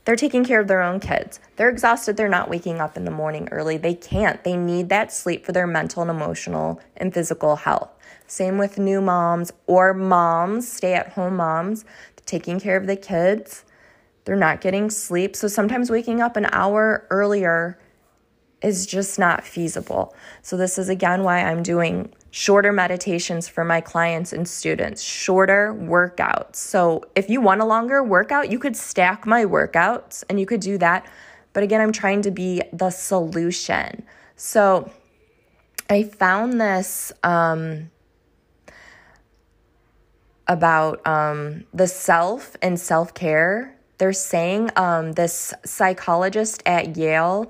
they're 0.06 0.16
taking 0.16 0.46
care 0.46 0.60
of 0.60 0.68
their 0.68 0.82
own 0.82 1.00
kids. 1.00 1.40
They're 1.56 1.70
exhausted. 1.70 2.16
They're 2.16 2.30
not 2.30 2.50
waking 2.50 2.80
up 2.80 2.96
in 2.96 3.06
the 3.06 3.12
morning 3.12 3.50
early. 3.52 3.78
They 3.78 3.96
can't. 3.96 4.44
They 4.44 4.56
need 4.56 4.90
that 4.90 5.12
sleep 5.12 5.46
for 5.46 5.52
their 5.52 5.68
mental 5.68 6.04
and 6.04 6.12
emotional 6.12 6.80
and 6.96 7.14
physical 7.14 7.56
health. 7.56 7.90
Same 8.28 8.58
with 8.58 8.78
new 8.78 9.02
moms 9.02 9.52
or 9.68 9.94
moms, 9.94 10.72
stay 10.72 10.94
at 10.94 11.10
home 11.10 11.36
moms, 11.36 11.86
taking 12.26 12.60
care 12.60 12.78
of 12.78 12.88
the 12.88 12.96
kids. 12.96 13.66
They're 14.26 14.36
not 14.36 14.62
getting 14.62 14.90
sleep. 14.90 15.36
So 15.36 15.48
sometimes 15.48 15.92
waking 15.92 16.22
up 16.22 16.36
an 16.36 16.48
hour 16.52 17.06
earlier 17.10 17.78
is 18.62 18.86
just 18.86 19.20
not 19.20 19.44
feasible. 19.44 20.16
So, 20.42 20.58
this 20.58 20.80
is 20.80 20.90
again 20.90 21.24
why 21.24 21.44
I'm 21.44 21.62
doing 21.62 22.12
shorter 22.36 22.74
meditations 22.74 23.48
for 23.48 23.64
my 23.64 23.80
clients 23.80 24.34
and 24.34 24.46
students, 24.46 25.02
shorter 25.02 25.74
workouts. 25.74 26.58
So, 26.58 27.06
if 27.16 27.30
you 27.30 27.40
want 27.40 27.62
a 27.62 27.66
longer 27.66 28.04
workout, 28.04 28.52
you 28.52 28.60
could 28.60 28.76
stack 28.76 29.26
my 29.26 29.46
workouts 29.46 30.26
and 30.30 30.38
you 30.38 30.46
could 30.46 30.60
do 30.60 30.78
that. 30.80 31.10
But 31.54 31.64
again, 31.64 31.80
I'm 31.80 31.94
trying 31.94 32.24
to 32.24 32.32
be 32.32 32.62
the 32.74 32.90
solution. 32.90 34.04
So, 34.36 34.92
I 35.90 36.04
found 36.04 36.60
this 36.60 37.14
um, 37.24 37.90
about 40.46 41.08
um, 41.08 41.64
the 41.74 41.88
self 41.88 42.58
and 42.62 42.78
self 42.78 43.14
care. 43.14 43.78
They're 43.98 44.12
saying 44.12 44.72
um, 44.76 45.14
this 45.14 45.54
psychologist 45.64 46.62
at 46.66 46.98
Yale 46.98 47.50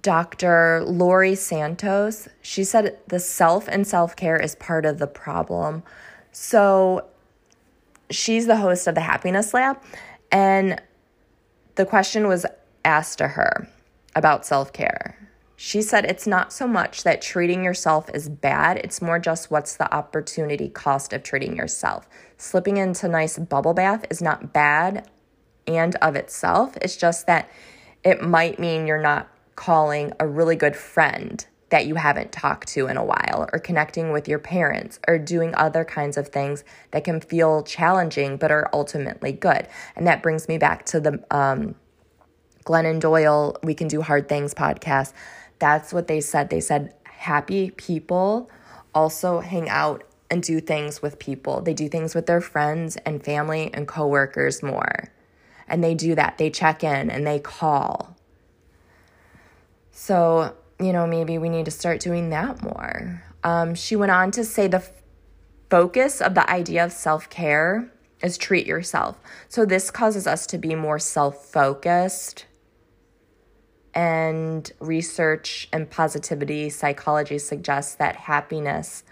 Dr. 0.00 0.82
Laurie 0.86 1.34
Santos, 1.34 2.28
she 2.40 2.64
said 2.64 2.98
the 3.08 3.20
self 3.20 3.68
and 3.68 3.86
self 3.86 4.16
care 4.16 4.36
is 4.36 4.54
part 4.54 4.86
of 4.86 4.98
the 4.98 5.06
problem. 5.06 5.82
So 6.30 7.06
she's 8.10 8.46
the 8.46 8.56
host 8.56 8.86
of 8.86 8.94
the 8.94 9.02
Happiness 9.02 9.52
Lab, 9.52 9.78
and 10.30 10.80
the 11.74 11.84
question 11.84 12.26
was 12.26 12.46
asked 12.84 13.18
to 13.18 13.28
her 13.28 13.68
about 14.14 14.46
self 14.46 14.72
care. 14.72 15.18
She 15.56 15.82
said 15.82 16.04
it's 16.04 16.26
not 16.26 16.52
so 16.52 16.66
much 16.66 17.04
that 17.04 17.22
treating 17.22 17.62
yourself 17.62 18.10
is 18.14 18.28
bad, 18.28 18.78
it's 18.78 19.02
more 19.02 19.18
just 19.18 19.50
what's 19.50 19.76
the 19.76 19.94
opportunity 19.94 20.68
cost 20.68 21.12
of 21.12 21.22
treating 21.22 21.54
yourself. 21.54 22.08
Slipping 22.38 22.78
into 22.78 23.08
nice 23.08 23.38
bubble 23.38 23.74
bath 23.74 24.04
is 24.10 24.22
not 24.22 24.52
bad 24.52 25.08
and 25.66 25.94
of 25.96 26.16
itself, 26.16 26.76
it's 26.80 26.96
just 26.96 27.26
that 27.26 27.48
it 28.02 28.22
might 28.22 28.58
mean 28.58 28.86
you're 28.86 29.00
not 29.00 29.28
calling 29.56 30.12
a 30.18 30.26
really 30.26 30.56
good 30.56 30.76
friend 30.76 31.44
that 31.70 31.86
you 31.86 31.94
haven't 31.94 32.32
talked 32.32 32.68
to 32.68 32.86
in 32.86 32.98
a 32.98 33.04
while, 33.04 33.48
or 33.50 33.58
connecting 33.58 34.12
with 34.12 34.28
your 34.28 34.38
parents, 34.38 35.00
or 35.08 35.18
doing 35.18 35.54
other 35.54 35.86
kinds 35.86 36.18
of 36.18 36.28
things 36.28 36.64
that 36.90 37.02
can 37.02 37.18
feel 37.18 37.62
challenging 37.62 38.36
but 38.36 38.50
are 38.50 38.68
ultimately 38.74 39.32
good. 39.32 39.66
And 39.96 40.06
that 40.06 40.22
brings 40.22 40.48
me 40.48 40.58
back 40.58 40.84
to 40.86 41.00
the 41.00 41.24
um, 41.30 41.74
Glennon 42.64 43.00
Doyle 43.00 43.56
We 43.62 43.72
Can 43.72 43.88
Do 43.88 44.02
Hard 44.02 44.28
Things 44.28 44.52
podcast. 44.52 45.14
That's 45.58 45.94
what 45.94 46.08
they 46.08 46.20
said. 46.20 46.50
They 46.50 46.60
said 46.60 46.94
happy 47.04 47.70
people 47.70 48.50
also 48.94 49.40
hang 49.40 49.68
out 49.68 50.04
and 50.30 50.42
do 50.42 50.60
things 50.60 51.00
with 51.00 51.18
people. 51.18 51.60
They 51.62 51.74
do 51.74 51.88
things 51.88 52.14
with 52.14 52.26
their 52.26 52.40
friends 52.40 52.96
and 53.06 53.24
family 53.24 53.70
and 53.72 53.88
coworkers 53.88 54.62
more. 54.62 55.10
And 55.68 55.82
they 55.82 55.94
do 55.94 56.14
that. 56.14 56.36
They 56.38 56.50
check 56.50 56.84
in 56.84 57.10
and 57.10 57.26
they 57.26 57.38
call 57.38 58.16
so, 59.92 60.56
you 60.80 60.92
know, 60.92 61.06
maybe 61.06 61.38
we 61.38 61.48
need 61.48 61.66
to 61.66 61.70
start 61.70 62.00
doing 62.00 62.30
that 62.30 62.62
more. 62.62 63.22
Um, 63.44 63.74
she 63.74 63.94
went 63.94 64.10
on 64.10 64.30
to 64.32 64.44
say 64.44 64.66
the 64.66 64.78
f- 64.78 64.90
focus 65.70 66.20
of 66.20 66.34
the 66.34 66.48
idea 66.50 66.84
of 66.84 66.92
self 66.92 67.28
care 67.28 67.92
is 68.22 68.38
treat 68.38 68.66
yourself. 68.66 69.18
So, 69.48 69.64
this 69.64 69.90
causes 69.90 70.26
us 70.26 70.46
to 70.46 70.58
be 70.58 70.74
more 70.74 70.98
self 70.98 71.44
focused. 71.46 72.46
And 73.94 74.72
research 74.80 75.68
and 75.70 75.90
positivity 75.90 76.70
psychology 76.70 77.38
suggests 77.38 77.94
that 77.96 78.16
happiness 78.16 79.04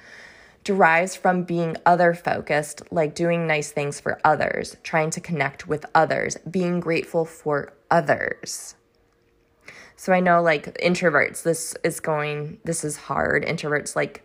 derives 0.64 1.14
from 1.14 1.42
being 1.42 1.76
other 1.84 2.14
focused, 2.14 2.82
like 2.90 3.14
doing 3.14 3.46
nice 3.46 3.72
things 3.72 4.00
for 4.00 4.18
others, 4.24 4.76
trying 4.82 5.10
to 5.10 5.20
connect 5.20 5.68
with 5.68 5.84
others, 5.94 6.38
being 6.50 6.80
grateful 6.80 7.26
for 7.26 7.74
others. 7.90 8.74
So 10.00 10.14
I 10.14 10.20
know 10.20 10.40
like 10.40 10.78
introverts, 10.78 11.42
this 11.42 11.76
is 11.84 12.00
going, 12.00 12.58
this 12.64 12.84
is 12.84 12.96
hard. 12.96 13.44
Introverts 13.44 13.94
like 13.94 14.24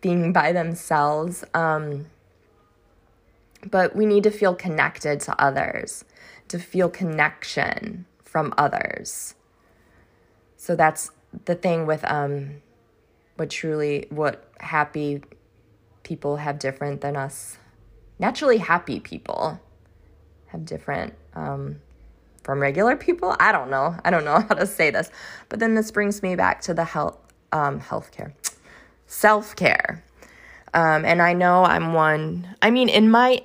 being 0.00 0.32
by 0.32 0.52
themselves. 0.52 1.44
Um, 1.52 2.06
but 3.70 3.94
we 3.94 4.06
need 4.06 4.22
to 4.22 4.30
feel 4.30 4.54
connected 4.54 5.20
to 5.20 5.38
others, 5.38 6.06
to 6.48 6.58
feel 6.58 6.88
connection 6.88 8.06
from 8.24 8.54
others. 8.56 9.34
So 10.56 10.74
that's 10.74 11.10
the 11.44 11.56
thing 11.56 11.84
with 11.84 12.02
um, 12.10 12.62
what 13.36 13.50
truly, 13.50 14.06
what 14.08 14.50
happy 14.60 15.22
people 16.04 16.36
have 16.36 16.58
different 16.58 17.02
than 17.02 17.16
us. 17.16 17.58
Naturally 18.18 18.56
happy 18.56 18.98
people 18.98 19.60
have 20.46 20.64
different 20.64 21.12
um, 21.34 21.82
from 22.42 22.60
regular 22.60 22.96
people. 22.96 23.36
I 23.38 23.52
don't 23.52 23.70
know. 23.70 23.96
I 24.04 24.10
don't 24.10 24.24
know 24.24 24.40
how 24.48 24.54
to 24.54 24.66
say 24.66 24.90
this. 24.90 25.10
But 25.48 25.60
then 25.60 25.74
this 25.74 25.90
brings 25.90 26.22
me 26.22 26.36
back 26.36 26.60
to 26.62 26.74
the 26.74 26.84
health 26.84 27.18
um, 27.52 27.80
healthcare, 27.80 28.32
self 29.06 29.56
care. 29.56 30.04
Um, 30.72 31.04
and 31.04 31.20
I 31.20 31.32
know 31.32 31.64
I'm 31.64 31.94
one. 31.94 32.54
I 32.62 32.70
mean, 32.70 32.88
in 32.88 33.10
my 33.10 33.42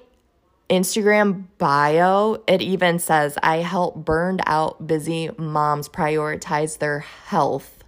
Instagram 0.70 1.46
bio, 1.58 2.44
it 2.48 2.62
even 2.62 3.00
says 3.00 3.38
I 3.42 3.58
help 3.58 3.96
burned 4.06 4.42
out, 4.46 4.86
busy 4.86 5.30
moms 5.38 5.90
prioritize 5.90 6.78
their 6.78 7.00
health, 7.00 7.84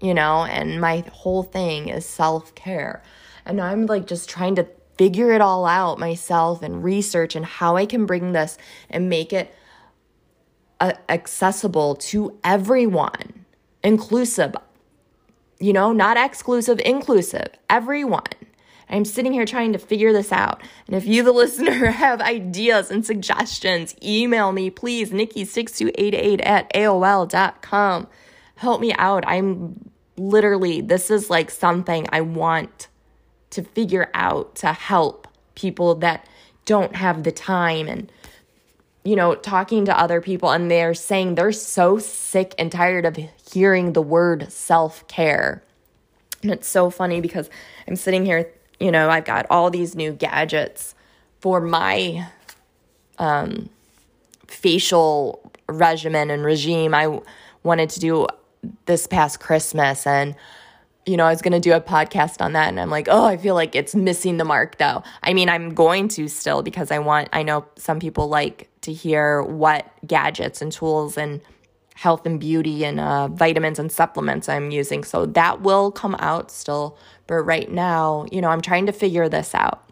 you 0.00 0.14
know, 0.14 0.44
and 0.44 0.80
my 0.80 1.04
whole 1.12 1.42
thing 1.42 1.88
is 1.88 2.06
self 2.06 2.54
care. 2.54 3.02
And 3.44 3.60
I'm 3.60 3.86
like 3.86 4.06
just 4.06 4.28
trying 4.28 4.54
to 4.56 4.66
figure 4.98 5.32
it 5.32 5.40
all 5.40 5.66
out 5.66 5.98
myself 5.98 6.62
and 6.62 6.84
research 6.84 7.34
and 7.34 7.44
how 7.44 7.76
I 7.76 7.86
can 7.86 8.06
bring 8.06 8.32
this 8.32 8.58
and 8.90 9.08
make 9.08 9.32
it 9.32 9.54
accessible 11.08 11.94
to 11.96 12.38
everyone, 12.44 13.44
inclusive, 13.82 14.54
you 15.58 15.72
know, 15.72 15.92
not 15.92 16.16
exclusive, 16.16 16.80
inclusive, 16.84 17.48
everyone. 17.70 18.24
I'm 18.88 19.06
sitting 19.06 19.32
here 19.32 19.46
trying 19.46 19.72
to 19.72 19.78
figure 19.78 20.12
this 20.12 20.32
out. 20.32 20.62
And 20.86 20.94
if 20.94 21.06
you, 21.06 21.22
the 21.22 21.32
listener, 21.42 21.86
have 21.86 22.20
ideas 22.20 22.90
and 22.90 23.04
suggestions, 23.04 23.94
email 24.02 24.52
me, 24.52 24.70
please, 24.70 25.10
nikki6288 25.10 26.44
at 26.44 26.72
AOL.com. 26.74 28.06
Help 28.56 28.80
me 28.80 28.92
out. 28.94 29.24
I'm 29.26 29.90
literally, 30.16 30.80
this 30.80 31.10
is 31.10 31.30
like 31.30 31.50
something 31.50 32.06
I 32.12 32.20
want 32.20 32.88
to 33.50 33.62
figure 33.62 34.10
out 34.14 34.54
to 34.56 34.72
help 34.72 35.26
people 35.54 35.94
that 35.96 36.26
don't 36.64 36.96
have 36.96 37.22
the 37.22 37.32
time 37.32 37.88
and 37.88 38.10
you 39.04 39.16
know 39.16 39.34
talking 39.34 39.84
to 39.84 39.98
other 39.98 40.20
people 40.20 40.50
and 40.50 40.70
they're 40.70 40.94
saying 40.94 41.34
they're 41.34 41.52
so 41.52 41.98
sick 41.98 42.54
and 42.58 42.70
tired 42.70 43.04
of 43.04 43.18
hearing 43.52 43.92
the 43.92 44.02
word 44.02 44.50
self-care. 44.52 45.62
And 46.42 46.50
it's 46.50 46.68
so 46.68 46.90
funny 46.90 47.20
because 47.20 47.48
i'm 47.86 47.96
sitting 47.96 48.24
here 48.24 48.50
you 48.80 48.90
know 48.90 49.08
i've 49.08 49.24
got 49.24 49.46
all 49.48 49.70
these 49.70 49.94
new 49.94 50.12
gadgets 50.12 50.94
for 51.40 51.60
my 51.60 52.26
um, 53.18 53.68
facial 54.46 55.52
regimen 55.68 56.30
and 56.30 56.44
regime 56.44 56.94
i 56.94 57.20
wanted 57.62 57.90
to 57.90 58.00
do 58.00 58.26
this 58.86 59.06
past 59.06 59.40
christmas. 59.40 60.06
And 60.06 60.34
you 61.06 61.16
know, 61.16 61.24
I 61.24 61.30
was 61.30 61.42
going 61.42 61.52
to 61.52 61.60
do 61.60 61.72
a 61.72 61.80
podcast 61.80 62.40
on 62.40 62.52
that 62.52 62.68
and 62.68 62.78
I'm 62.78 62.90
like, 62.90 63.08
oh, 63.10 63.24
I 63.24 63.36
feel 63.36 63.54
like 63.54 63.74
it's 63.74 63.94
missing 63.94 64.36
the 64.36 64.44
mark 64.44 64.78
though. 64.78 65.02
I 65.22 65.34
mean, 65.34 65.48
I'm 65.48 65.74
going 65.74 66.08
to 66.08 66.28
still 66.28 66.62
because 66.62 66.90
I 66.90 66.98
want, 66.98 67.28
I 67.32 67.42
know 67.42 67.66
some 67.76 67.98
people 67.98 68.28
like 68.28 68.68
to 68.82 68.92
hear 68.92 69.42
what 69.42 69.90
gadgets 70.06 70.62
and 70.62 70.70
tools 70.70 71.18
and 71.18 71.40
health 71.94 72.24
and 72.24 72.38
beauty 72.38 72.84
and 72.84 73.00
uh, 73.00 73.28
vitamins 73.28 73.78
and 73.78 73.90
supplements 73.90 74.48
I'm 74.48 74.70
using. 74.70 75.04
So 75.04 75.26
that 75.26 75.62
will 75.62 75.90
come 75.90 76.16
out 76.18 76.50
still. 76.50 76.96
But 77.26 77.42
right 77.42 77.70
now, 77.70 78.26
you 78.30 78.40
know, 78.40 78.48
I'm 78.48 78.60
trying 78.60 78.86
to 78.86 78.92
figure 78.92 79.28
this 79.28 79.54
out. 79.54 79.84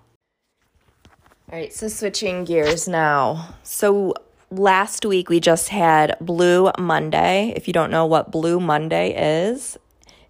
All 1.52 1.58
right, 1.58 1.72
so 1.72 1.88
switching 1.88 2.44
gears 2.44 2.86
now. 2.86 3.54
So 3.64 4.14
last 4.50 5.04
week 5.04 5.28
we 5.28 5.40
just 5.40 5.68
had 5.68 6.16
Blue 6.20 6.70
Monday. 6.78 7.52
If 7.56 7.66
you 7.66 7.72
don't 7.72 7.90
know 7.90 8.06
what 8.06 8.30
Blue 8.30 8.60
Monday 8.60 9.50
is, 9.50 9.76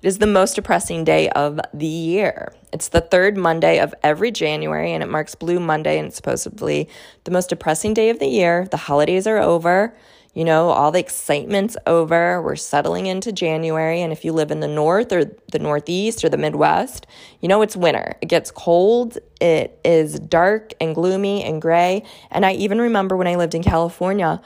it 0.02 0.06
is 0.06 0.18
the 0.18 0.26
most 0.26 0.54
depressing 0.54 1.04
day 1.04 1.28
of 1.30 1.60
the 1.74 1.86
year. 1.86 2.54
It's 2.72 2.88
the 2.88 3.00
third 3.00 3.36
Monday 3.36 3.78
of 3.80 3.94
every 4.02 4.30
January, 4.30 4.92
and 4.92 5.02
it 5.02 5.10
marks 5.10 5.34
Blue 5.34 5.60
Monday, 5.60 5.98
and 5.98 6.08
it's 6.08 6.16
supposedly 6.16 6.88
the 7.24 7.30
most 7.30 7.50
depressing 7.50 7.92
day 7.94 8.10
of 8.10 8.18
the 8.18 8.26
year. 8.28 8.66
The 8.70 8.76
holidays 8.76 9.26
are 9.26 9.38
over. 9.38 9.94
You 10.32 10.44
know, 10.44 10.68
all 10.68 10.92
the 10.92 11.00
excitement's 11.00 11.76
over. 11.88 12.40
We're 12.40 12.54
settling 12.54 13.06
into 13.06 13.32
January. 13.32 14.00
And 14.00 14.12
if 14.12 14.24
you 14.24 14.32
live 14.32 14.52
in 14.52 14.60
the 14.60 14.68
North 14.68 15.12
or 15.12 15.24
the 15.50 15.58
Northeast 15.58 16.24
or 16.24 16.28
the 16.28 16.36
Midwest, 16.36 17.06
you 17.40 17.48
know 17.48 17.62
it's 17.62 17.76
winter. 17.76 18.14
It 18.22 18.26
gets 18.26 18.52
cold. 18.52 19.18
It 19.40 19.80
is 19.84 20.20
dark 20.20 20.72
and 20.80 20.94
gloomy 20.94 21.42
and 21.42 21.60
gray. 21.60 22.04
And 22.30 22.46
I 22.46 22.52
even 22.52 22.80
remember 22.80 23.16
when 23.16 23.26
I 23.26 23.34
lived 23.34 23.56
in 23.56 23.64
California, 23.64 24.40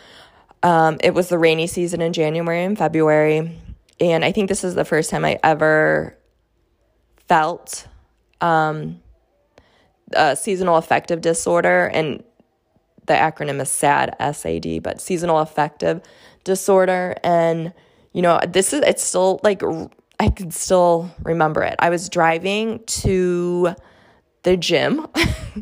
um, 0.63 0.97
it 1.05 1.13
was 1.13 1.29
the 1.29 1.39
rainy 1.39 1.67
season 1.67 2.01
in 2.01 2.15
January 2.15 2.65
and 2.65 2.79
February. 2.79 3.61
And 4.01 4.25
I 4.25 4.33
think 4.33 4.49
this 4.49 4.65
is 4.65 4.75
the 4.75 4.85
first 4.85 5.11
time 5.11 5.25
I 5.25 5.39
ever 5.43 6.17
felt 7.29 7.87
um, 8.41 9.01
seasonal 10.35 10.77
affective 10.77 11.21
disorder. 11.21 11.87
And 11.87 12.23
the 13.07 13.15
acronym 13.15 13.61
is 13.61 13.71
SAD, 13.71 14.17
SAD, 14.35 14.83
but 14.83 15.01
seasonal 15.01 15.39
affective 15.39 16.01
disorder. 16.45 17.17
And, 17.23 17.73
you 18.13 18.23
know, 18.23 18.41
this 18.47 18.73
is, 18.73 18.83
it's 18.83 19.03
still 19.03 19.41
like, 19.43 19.63
I 20.21 20.29
can 20.29 20.51
still 20.51 21.11
remember 21.23 21.63
it. 21.63 21.77
I 21.79 21.91
was 21.91 22.09
driving 22.09 22.83
to 22.87 23.75
the 24.43 24.57
gym, 24.57 25.07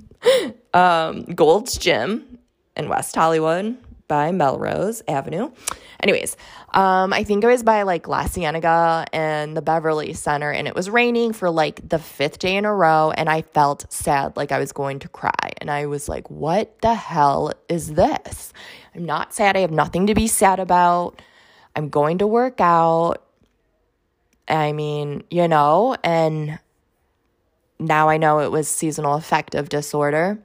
um, 0.74 1.24
Gold's 1.24 1.78
Gym 1.78 2.38
in 2.76 2.88
West 2.88 3.14
Hollywood 3.14 3.76
by 4.08 4.32
Melrose 4.32 5.02
Avenue. 5.08 5.50
Anyways, 6.02 6.36
um, 6.74 7.12
I 7.12 7.22
think 7.22 7.44
I 7.44 7.48
was 7.48 7.62
by 7.62 7.84
like 7.84 8.08
La 8.08 8.26
Cienega 8.26 9.06
and 9.12 9.56
the 9.56 9.62
Beverly 9.62 10.12
Center, 10.14 10.50
and 10.50 10.66
it 10.66 10.74
was 10.74 10.90
raining 10.90 11.32
for 11.32 11.48
like 11.48 11.88
the 11.88 12.00
fifth 12.00 12.40
day 12.40 12.56
in 12.56 12.64
a 12.64 12.74
row, 12.74 13.12
and 13.12 13.28
I 13.28 13.42
felt 13.42 13.90
sad, 13.92 14.36
like 14.36 14.50
I 14.50 14.58
was 14.58 14.72
going 14.72 14.98
to 15.00 15.08
cry. 15.08 15.52
And 15.58 15.70
I 15.70 15.86
was 15.86 16.08
like, 16.08 16.28
what 16.28 16.80
the 16.82 16.94
hell 16.94 17.52
is 17.68 17.94
this? 17.94 18.52
I'm 18.96 19.04
not 19.04 19.32
sad. 19.32 19.56
I 19.56 19.60
have 19.60 19.70
nothing 19.70 20.08
to 20.08 20.14
be 20.14 20.26
sad 20.26 20.58
about. 20.58 21.22
I'm 21.76 21.88
going 21.88 22.18
to 22.18 22.26
work 22.26 22.60
out. 22.60 23.22
I 24.48 24.72
mean, 24.72 25.22
you 25.30 25.46
know, 25.46 25.96
and 26.02 26.58
now 27.78 28.08
I 28.08 28.16
know 28.16 28.40
it 28.40 28.50
was 28.50 28.66
seasonal 28.66 29.14
affective 29.14 29.68
disorder. 29.68 30.38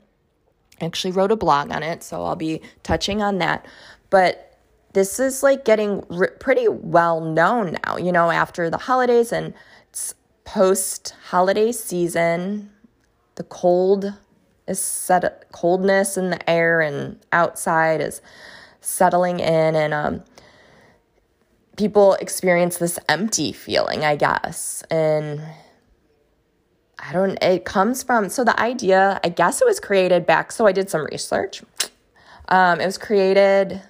I 0.79 0.85
actually 0.85 1.13
wrote 1.13 1.31
a 1.31 1.35
blog 1.35 1.71
on 1.71 1.81
it, 1.81 2.03
so 2.03 2.23
I'll 2.23 2.35
be 2.35 2.61
touching 2.83 3.23
on 3.23 3.39
that. 3.39 3.65
But 4.11 4.46
this 4.97 5.19
is 5.19 5.43
like 5.43 5.63
getting 5.63 6.01
pretty 6.39 6.67
well 6.67 7.21
known 7.21 7.77
now, 7.85 7.97
you 7.97 8.11
know, 8.11 8.31
after 8.31 8.67
the 8.67 8.79
holidays 8.79 9.31
and 9.31 9.53
post 10.43 11.13
holiday 11.27 11.71
season. 11.71 12.71
The 13.35 13.43
cold 13.43 14.11
is 14.67 14.79
set, 14.79 15.51
coldness 15.51 16.17
in 16.17 16.31
the 16.31 16.49
air 16.49 16.81
and 16.81 17.23
outside 17.31 18.01
is 18.01 18.23
settling 18.81 19.39
in, 19.39 19.75
and 19.75 19.93
um, 19.93 20.23
people 21.75 22.15
experience 22.15 22.79
this 22.79 22.97
empty 23.07 23.51
feeling, 23.51 24.03
I 24.03 24.15
guess. 24.15 24.81
And 24.89 25.43
I 26.97 27.13
don't, 27.13 27.37
it 27.43 27.65
comes 27.65 28.01
from, 28.01 28.29
so 28.29 28.43
the 28.43 28.59
idea, 28.59 29.19
I 29.23 29.29
guess 29.29 29.61
it 29.61 29.67
was 29.67 29.79
created 29.79 30.25
back, 30.25 30.51
so 30.51 30.65
I 30.65 30.71
did 30.71 30.89
some 30.89 31.05
research. 31.11 31.61
Um, 32.47 32.81
it 32.81 32.85
was 32.87 32.97
created 32.97 33.83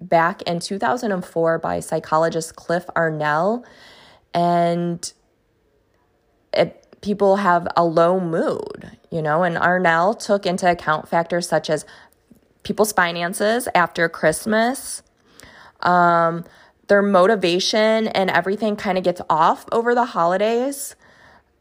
back 0.00 0.42
in 0.42 0.60
2004 0.60 1.58
by 1.58 1.80
psychologist 1.80 2.56
Cliff 2.56 2.86
Arnell. 2.94 3.64
And 4.34 5.12
it, 6.52 6.86
people 7.00 7.36
have 7.36 7.68
a 7.76 7.84
low 7.84 8.20
mood, 8.20 8.98
you 9.10 9.22
know, 9.22 9.42
and 9.42 9.56
Arnell 9.56 10.18
took 10.18 10.46
into 10.46 10.70
account 10.70 11.08
factors 11.08 11.48
such 11.48 11.70
as 11.70 11.84
people's 12.62 12.92
finances 12.92 13.68
after 13.74 14.08
Christmas, 14.08 15.02
um, 15.80 16.44
their 16.88 17.02
motivation 17.02 18.08
and 18.08 18.30
everything 18.30 18.76
kind 18.76 18.98
of 18.98 19.04
gets 19.04 19.20
off 19.30 19.64
over 19.72 19.94
the 19.94 20.04
holidays. 20.04 20.96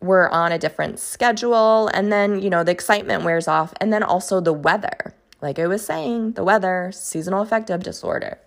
We're 0.01 0.29
on 0.29 0.51
a 0.51 0.59
different 0.59 0.99
schedule, 0.99 1.87
and 1.87 2.11
then, 2.11 2.41
you 2.41 2.49
know, 2.49 2.63
the 2.63 2.71
excitement 2.71 3.23
wears 3.23 3.47
off, 3.47 3.73
and 3.79 3.91
then 3.93 4.03
also 4.03 4.39
the 4.39 4.53
weather 4.53 5.15
like 5.45 5.59
I 5.59 5.67
was 5.67 5.85
saying, 5.85 6.31
the 6.31 6.43
weather, 6.43 6.91
seasonal 6.91 7.43
affective 7.43 7.83
disorder. 7.83 8.39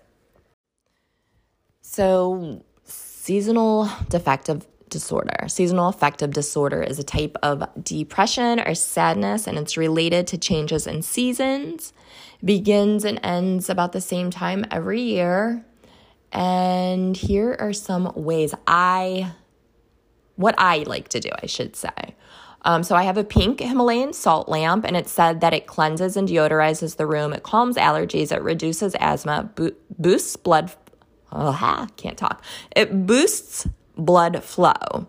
So, 1.81 2.63
seasonal 2.83 3.89
defective 4.09 4.67
disorder. 4.89 5.47
Seasonal 5.47 5.87
affective 5.87 6.31
disorder 6.31 6.83
is 6.83 6.99
a 6.99 7.03
type 7.03 7.37
of 7.41 7.63
depression 7.81 8.59
or 8.59 8.75
sadness, 8.75 9.47
and 9.47 9.57
it's 9.57 9.77
related 9.77 10.27
to 10.27 10.37
changes 10.37 10.85
in 10.85 11.01
seasons. 11.01 11.93
Begins 12.43 13.05
and 13.05 13.17
ends 13.23 13.69
about 13.69 13.93
the 13.93 14.01
same 14.01 14.29
time 14.29 14.65
every 14.69 15.01
year. 15.01 15.65
And 16.33 17.15
here 17.15 17.55
are 17.59 17.73
some 17.73 18.11
ways 18.15 18.53
I, 18.67 19.31
what 20.35 20.55
I 20.57 20.79
like 20.79 21.07
to 21.09 21.21
do, 21.21 21.29
I 21.41 21.45
should 21.45 21.77
say. 21.77 22.15
Um, 22.63 22.83
so 22.83 22.95
I 22.95 23.03
have 23.03 23.17
a 23.17 23.23
pink 23.23 23.61
Himalayan 23.61 24.13
salt 24.13 24.49
lamp, 24.49 24.85
and 24.85 24.97
it 24.97 25.07
said 25.07 25.41
that 25.41 25.53
it 25.53 25.67
cleanses 25.67 26.17
and 26.17 26.27
deodorizes 26.27 26.97
the 26.97 27.05
room. 27.05 27.33
It 27.33 27.43
calms 27.43 27.77
allergies. 27.77 28.35
It 28.35 28.41
reduces 28.41 28.95
asthma, 28.99 29.49
bo- 29.55 29.71
boosts 29.97 30.35
blood. 30.35 30.71
Oh, 31.31 31.87
can't 31.95 32.17
talk. 32.17 32.43
It 32.75 33.05
boosts 33.05 33.67
blood 33.95 34.43
flow. 34.43 35.07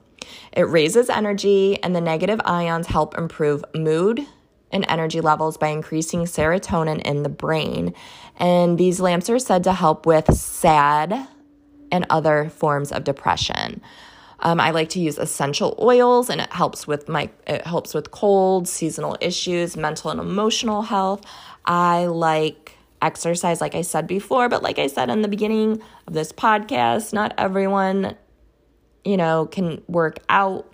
It 0.53 0.63
raises 0.63 1.11
energy, 1.11 1.83
and 1.83 1.95
the 1.95 2.01
negative 2.01 2.41
ions 2.45 2.87
help 2.87 3.17
improve 3.19 3.65
mood 3.75 4.27
and 4.73 4.85
energy 4.89 5.21
levels 5.21 5.57
by 5.57 5.69
increasing 5.69 6.21
serotonin 6.21 7.03
in 7.03 7.23
the 7.23 7.29
brain. 7.29 7.95
And 8.37 8.79
these 8.79 9.01
lamps 9.01 9.29
are 9.29 9.39
said 9.39 9.65
to 9.65 9.73
help 9.73 10.07
with 10.07 10.33
SAD 10.33 11.27
and 11.91 12.07
other 12.09 12.49
forms 12.51 12.93
of 12.93 13.05
depression. 13.05 13.81
Um, 14.43 14.59
I 14.59 14.71
like 14.71 14.89
to 14.91 15.01
use 15.01 15.19
essential 15.19 15.77
oils, 15.81 16.31
and 16.31 16.41
it 16.41 16.51
helps 16.53 16.87
with 16.87 17.09
my 17.09 17.31
it 17.47 17.67
helps 17.67 17.95
with 17.95 18.11
colds, 18.11 18.71
seasonal 18.71 19.17
issues, 19.21 19.77
mental 19.77 20.11
and 20.11 20.21
emotional 20.21 20.83
health. 20.83 21.23
I 21.67 22.07
like 22.07 22.77
exercise, 23.03 23.61
like 23.61 23.75
I 23.75 23.83
said 23.83 24.07
before, 24.07 24.49
but 24.49 24.63
like 24.63 24.79
I 24.79 24.87
said 24.87 25.11
in 25.11 25.23
the 25.23 25.29
beginning 25.29 25.83
of 26.07 26.15
this 26.15 26.33
podcast, 26.33 27.13
not 27.13 27.35
everyone, 27.39 28.17
you 29.05 29.17
know, 29.17 29.47
can 29.47 29.83
work 29.89 30.19
out 30.29 30.71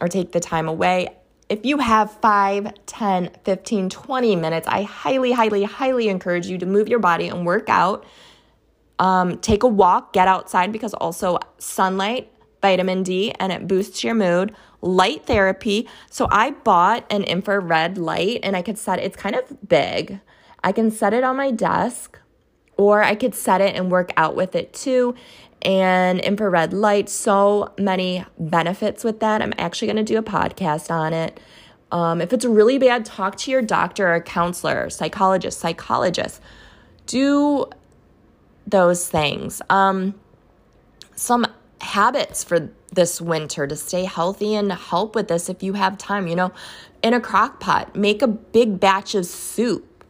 or 0.00 0.08
take 0.08 0.32
the 0.32 0.40
time 0.40 0.68
away. 0.68 1.08
If 1.48 1.64
you 1.66 1.78
have 1.78 2.10
5, 2.20 2.72
10, 2.86 3.30
15, 3.44 3.90
20 3.90 4.36
minutes, 4.36 4.66
I 4.66 4.82
highly, 4.82 5.32
highly, 5.32 5.64
highly 5.64 6.08
encourage 6.08 6.46
you 6.46 6.58
to 6.58 6.66
move 6.66 6.88
your 6.88 6.98
body 6.98 7.28
and 7.28 7.44
work 7.44 7.68
out. 7.68 8.04
Um, 8.98 9.38
take 9.38 9.62
a 9.62 9.68
walk, 9.68 10.12
get 10.12 10.28
outside 10.28 10.72
because 10.72 10.94
also 10.94 11.38
sunlight 11.58 12.30
vitamin 12.64 13.02
D 13.02 13.30
and 13.38 13.52
it 13.52 13.68
boosts 13.68 14.02
your 14.02 14.14
mood. 14.14 14.56
Light 14.80 15.26
therapy. 15.26 15.86
So 16.10 16.26
I 16.30 16.52
bought 16.52 17.04
an 17.10 17.22
infrared 17.24 17.98
light 17.98 18.40
and 18.42 18.56
I 18.56 18.62
could 18.62 18.78
set 18.78 18.98
it, 18.98 19.02
it's 19.02 19.16
kind 19.16 19.36
of 19.36 19.68
big. 19.68 20.20
I 20.62 20.72
can 20.72 20.90
set 20.90 21.12
it 21.12 21.24
on 21.24 21.36
my 21.36 21.50
desk 21.50 22.18
or 22.78 23.02
I 23.02 23.16
could 23.16 23.34
set 23.34 23.60
it 23.60 23.76
and 23.76 23.90
work 23.90 24.12
out 24.16 24.34
with 24.34 24.56
it 24.56 24.72
too. 24.72 25.14
And 25.60 26.20
infrared 26.20 26.72
light, 26.72 27.10
so 27.10 27.74
many 27.78 28.24
benefits 28.38 29.04
with 29.04 29.20
that. 29.20 29.42
I'm 29.42 29.52
actually 29.58 29.88
going 29.88 30.04
to 30.04 30.12
do 30.14 30.18
a 30.18 30.22
podcast 30.22 30.90
on 30.90 31.12
it. 31.12 31.38
Um, 31.92 32.22
if 32.22 32.32
it's 32.32 32.46
really 32.46 32.78
bad, 32.78 33.04
talk 33.04 33.36
to 33.40 33.50
your 33.50 33.62
doctor 33.62 34.14
or 34.14 34.20
counselor, 34.22 34.88
psychologist, 34.88 35.60
psychologist. 35.60 36.40
Do 37.04 37.66
those 38.66 39.06
things. 39.06 39.60
Um, 39.68 40.14
some 41.14 41.46
habits 41.94 42.42
for 42.42 42.70
this 42.92 43.20
winter 43.20 43.68
to 43.68 43.76
stay 43.76 44.04
healthy 44.04 44.56
and 44.56 44.72
help 44.72 45.14
with 45.14 45.28
this 45.28 45.48
if 45.48 45.62
you 45.62 45.74
have 45.74 45.96
time. 45.96 46.26
You 46.26 46.34
know, 46.34 46.52
in 47.04 47.14
a 47.14 47.20
crock 47.20 47.60
pot, 47.60 47.94
make 47.94 48.20
a 48.20 48.26
big 48.26 48.80
batch 48.80 49.14
of 49.14 49.24
soup. 49.24 50.04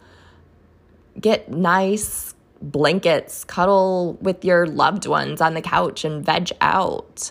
Get 1.20 1.51
nice 1.51 2.35
blankets, 2.62 3.44
cuddle 3.44 4.14
with 4.23 4.47
your 4.47 4.66
loved 4.66 5.07
ones 5.07 5.42
on 5.42 5.53
the 5.53 5.61
couch 5.61 6.05
and 6.07 6.25
veg 6.25 6.51
out. 6.62 7.31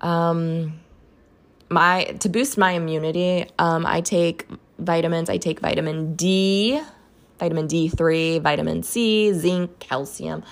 Um, 0.00 0.80
my 1.68 2.04
to 2.20 2.28
boost 2.28 2.56
my 2.56 2.72
immunity, 2.72 3.46
um, 3.58 3.84
I 3.86 4.02
take 4.02 4.46
vitamins. 4.78 5.28
I 5.28 5.38
take 5.38 5.58
vitamin 5.58 6.14
D, 6.14 6.80
vitamin 7.40 7.66
D3, 7.66 8.40
vitamin 8.40 8.84
C, 8.84 9.32
zinc, 9.32 9.80
calcium, 9.80 10.44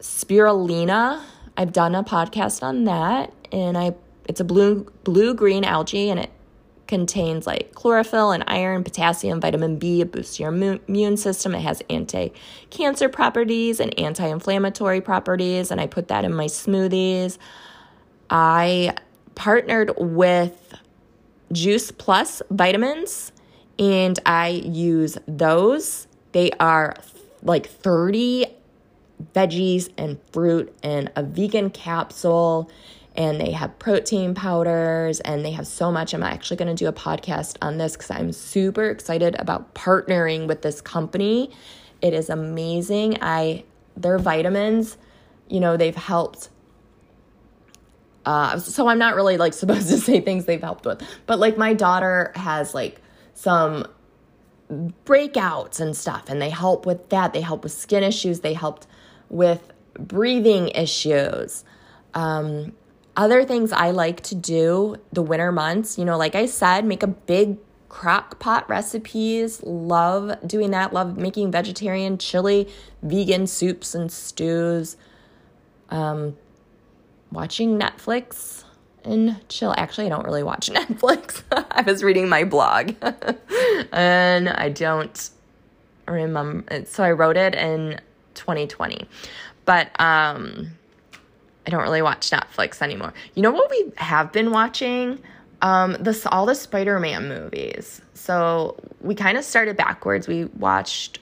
spirulina 0.00 1.22
I've 1.56 1.72
done 1.72 1.94
a 1.94 2.02
podcast 2.02 2.62
on 2.62 2.84
that, 2.84 3.32
and 3.52 3.78
I 3.78 3.94
it's 4.28 4.40
a 4.40 4.44
blue 4.44 4.86
blue 5.04 5.34
green 5.34 5.64
algae, 5.64 6.10
and 6.10 6.18
it 6.18 6.30
contains 6.86 7.46
like 7.46 7.72
chlorophyll 7.74 8.32
and 8.32 8.44
iron, 8.46 8.84
potassium, 8.84 9.40
vitamin 9.40 9.78
B. 9.78 10.00
It 10.00 10.12
boosts 10.12 10.38
your 10.38 10.50
immune 10.52 11.16
system. 11.16 11.54
It 11.54 11.60
has 11.60 11.82
anti-cancer 11.88 13.08
properties 13.08 13.80
and 13.80 13.98
anti-inflammatory 13.98 15.00
properties, 15.00 15.70
and 15.70 15.80
I 15.80 15.86
put 15.86 16.08
that 16.08 16.24
in 16.24 16.34
my 16.34 16.46
smoothies. 16.46 17.38
I 18.28 18.94
partnered 19.34 19.92
with 19.96 20.74
Juice 21.52 21.90
Plus 21.90 22.42
vitamins, 22.50 23.32
and 23.78 24.18
I 24.26 24.48
use 24.48 25.16
those. 25.26 26.06
They 26.32 26.50
are 26.60 26.96
like 27.42 27.66
30 27.66 28.46
veggies 29.34 29.90
and 29.96 30.18
fruit 30.32 30.74
and 30.82 31.10
a 31.16 31.22
vegan 31.22 31.70
capsule 31.70 32.70
and 33.16 33.40
they 33.40 33.52
have 33.52 33.78
protein 33.78 34.34
powders 34.34 35.20
and 35.20 35.44
they 35.44 35.52
have 35.52 35.66
so 35.66 35.92
much. 35.92 36.14
I'm 36.14 36.22
actually 36.22 36.56
going 36.56 36.74
to 36.74 36.84
do 36.84 36.88
a 36.88 36.92
podcast 36.92 37.56
on 37.62 37.78
this 37.78 37.92
because 37.92 38.10
I'm 38.10 38.32
super 38.32 38.88
excited 38.90 39.36
about 39.38 39.74
partnering 39.74 40.48
with 40.48 40.62
this 40.62 40.80
company. 40.80 41.50
It 42.02 42.12
is 42.12 42.28
amazing. 42.28 43.18
I 43.22 43.64
their 43.96 44.18
vitamins, 44.18 44.96
you 45.48 45.60
know, 45.60 45.76
they've 45.76 45.94
helped. 45.94 46.48
Uh, 48.26 48.58
so 48.58 48.88
I'm 48.88 48.98
not 48.98 49.14
really 49.14 49.36
like 49.36 49.52
supposed 49.54 49.88
to 49.90 49.98
say 49.98 50.20
things 50.20 50.46
they've 50.46 50.60
helped 50.60 50.84
with, 50.84 51.02
but 51.26 51.38
like 51.38 51.56
my 51.56 51.72
daughter 51.72 52.32
has 52.34 52.74
like 52.74 53.00
some 53.34 53.86
breakouts 54.70 55.80
and 55.80 55.96
stuff, 55.96 56.24
and 56.28 56.40
they 56.40 56.50
help 56.50 56.86
with 56.86 57.08
that. 57.10 57.32
They 57.32 57.40
help 57.40 57.62
with 57.62 57.72
skin 57.72 58.02
issues. 58.02 58.40
They 58.40 58.54
helped 58.54 58.86
with 59.28 59.72
breathing 59.98 60.68
issues. 60.68 61.64
Um, 62.14 62.72
other 63.16 63.44
things 63.44 63.72
I 63.72 63.90
like 63.90 64.22
to 64.22 64.34
do 64.34 64.96
the 65.12 65.22
winter 65.22 65.52
months, 65.52 65.98
you 65.98 66.04
know, 66.04 66.16
like 66.16 66.34
I 66.34 66.46
said, 66.46 66.84
make 66.84 67.02
a 67.02 67.08
big 67.08 67.58
crock 67.88 68.40
pot 68.40 68.68
recipes. 68.68 69.62
Love 69.62 70.36
doing 70.46 70.72
that. 70.72 70.92
Love 70.92 71.16
making 71.16 71.52
vegetarian, 71.52 72.18
chili, 72.18 72.68
vegan 73.02 73.46
soups 73.46 73.94
and 73.94 74.10
stews. 74.10 74.96
Um, 75.90 76.36
watching 77.30 77.78
Netflix 77.78 78.63
and 79.04 79.36
chill. 79.48 79.74
Actually, 79.76 80.06
I 80.06 80.08
don't 80.10 80.24
really 80.24 80.42
watch 80.42 80.70
Netflix. 80.72 81.42
I 81.70 81.82
was 81.82 82.02
reading 82.02 82.28
my 82.28 82.44
blog 82.44 82.92
and 83.92 84.48
I 84.48 84.68
don't 84.68 85.30
remember. 86.06 86.84
So 86.86 87.04
I 87.04 87.12
wrote 87.12 87.36
it 87.36 87.54
in 87.54 88.00
2020. 88.34 89.06
But 89.64 89.88
um, 90.00 90.70
I 91.66 91.70
don't 91.70 91.82
really 91.82 92.02
watch 92.02 92.30
Netflix 92.30 92.82
anymore. 92.82 93.14
You 93.34 93.42
know 93.42 93.50
what 93.50 93.70
we 93.70 93.92
have 93.96 94.32
been 94.32 94.50
watching? 94.50 95.18
Um, 95.62 95.96
this 95.98 96.26
all 96.26 96.44
the 96.46 96.54
Spider-Man 96.54 97.28
movies. 97.28 98.02
So 98.12 98.76
we 99.00 99.14
kind 99.14 99.38
of 99.38 99.44
started 99.44 99.76
backwards. 99.76 100.28
We 100.28 100.44
watched 100.44 101.20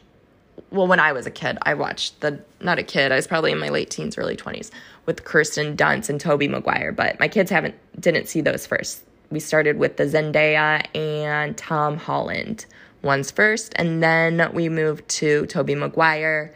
well 0.71 0.87
when 0.87 1.01
I 1.01 1.13
was 1.13 1.27
a 1.27 1.31
kid, 1.31 1.59
I 1.63 1.75
watched 1.75 2.21
the 2.21 2.43
not 2.61 2.79
a 2.79 2.83
kid, 2.83 3.13
I 3.13 3.17
was 3.17 3.27
probably 3.27 3.53
in 3.53 3.59
my 3.59 3.69
late 3.69 3.91
teens, 3.91 4.19
early 4.19 4.37
20s 4.37 4.71
with 5.07 5.25
Kirsten 5.25 5.77
Dunst 5.77 6.09
and 6.09 6.21
Tobey 6.21 6.49
Maguire, 6.49 6.93
but 6.93 7.19
my 7.19 7.29
kids 7.29 7.51
haven't 7.51 7.75
didn't 8.01 8.29
see 8.29 8.41
those 8.41 8.67
first. 8.67 9.03
We 9.31 9.41
started 9.41 9.79
with 9.79 9.97
the 9.97 10.05
Zendaya 10.05 10.85
and 10.95 11.57
Tom 11.57 11.97
Holland 11.97 12.67
ones 13.03 13.31
first, 13.31 13.73
and 13.77 14.03
then 14.03 14.51
we 14.53 14.69
moved 14.69 15.09
to 15.09 15.47
Tobey 15.47 15.75
Maguire 15.75 16.55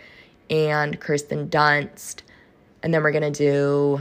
and 0.50 0.98
Kirsten 1.00 1.48
Dunst. 1.48 2.22
And 2.82 2.94
then 2.94 3.02
we're 3.02 3.12
to 3.12 3.30
do 3.30 4.00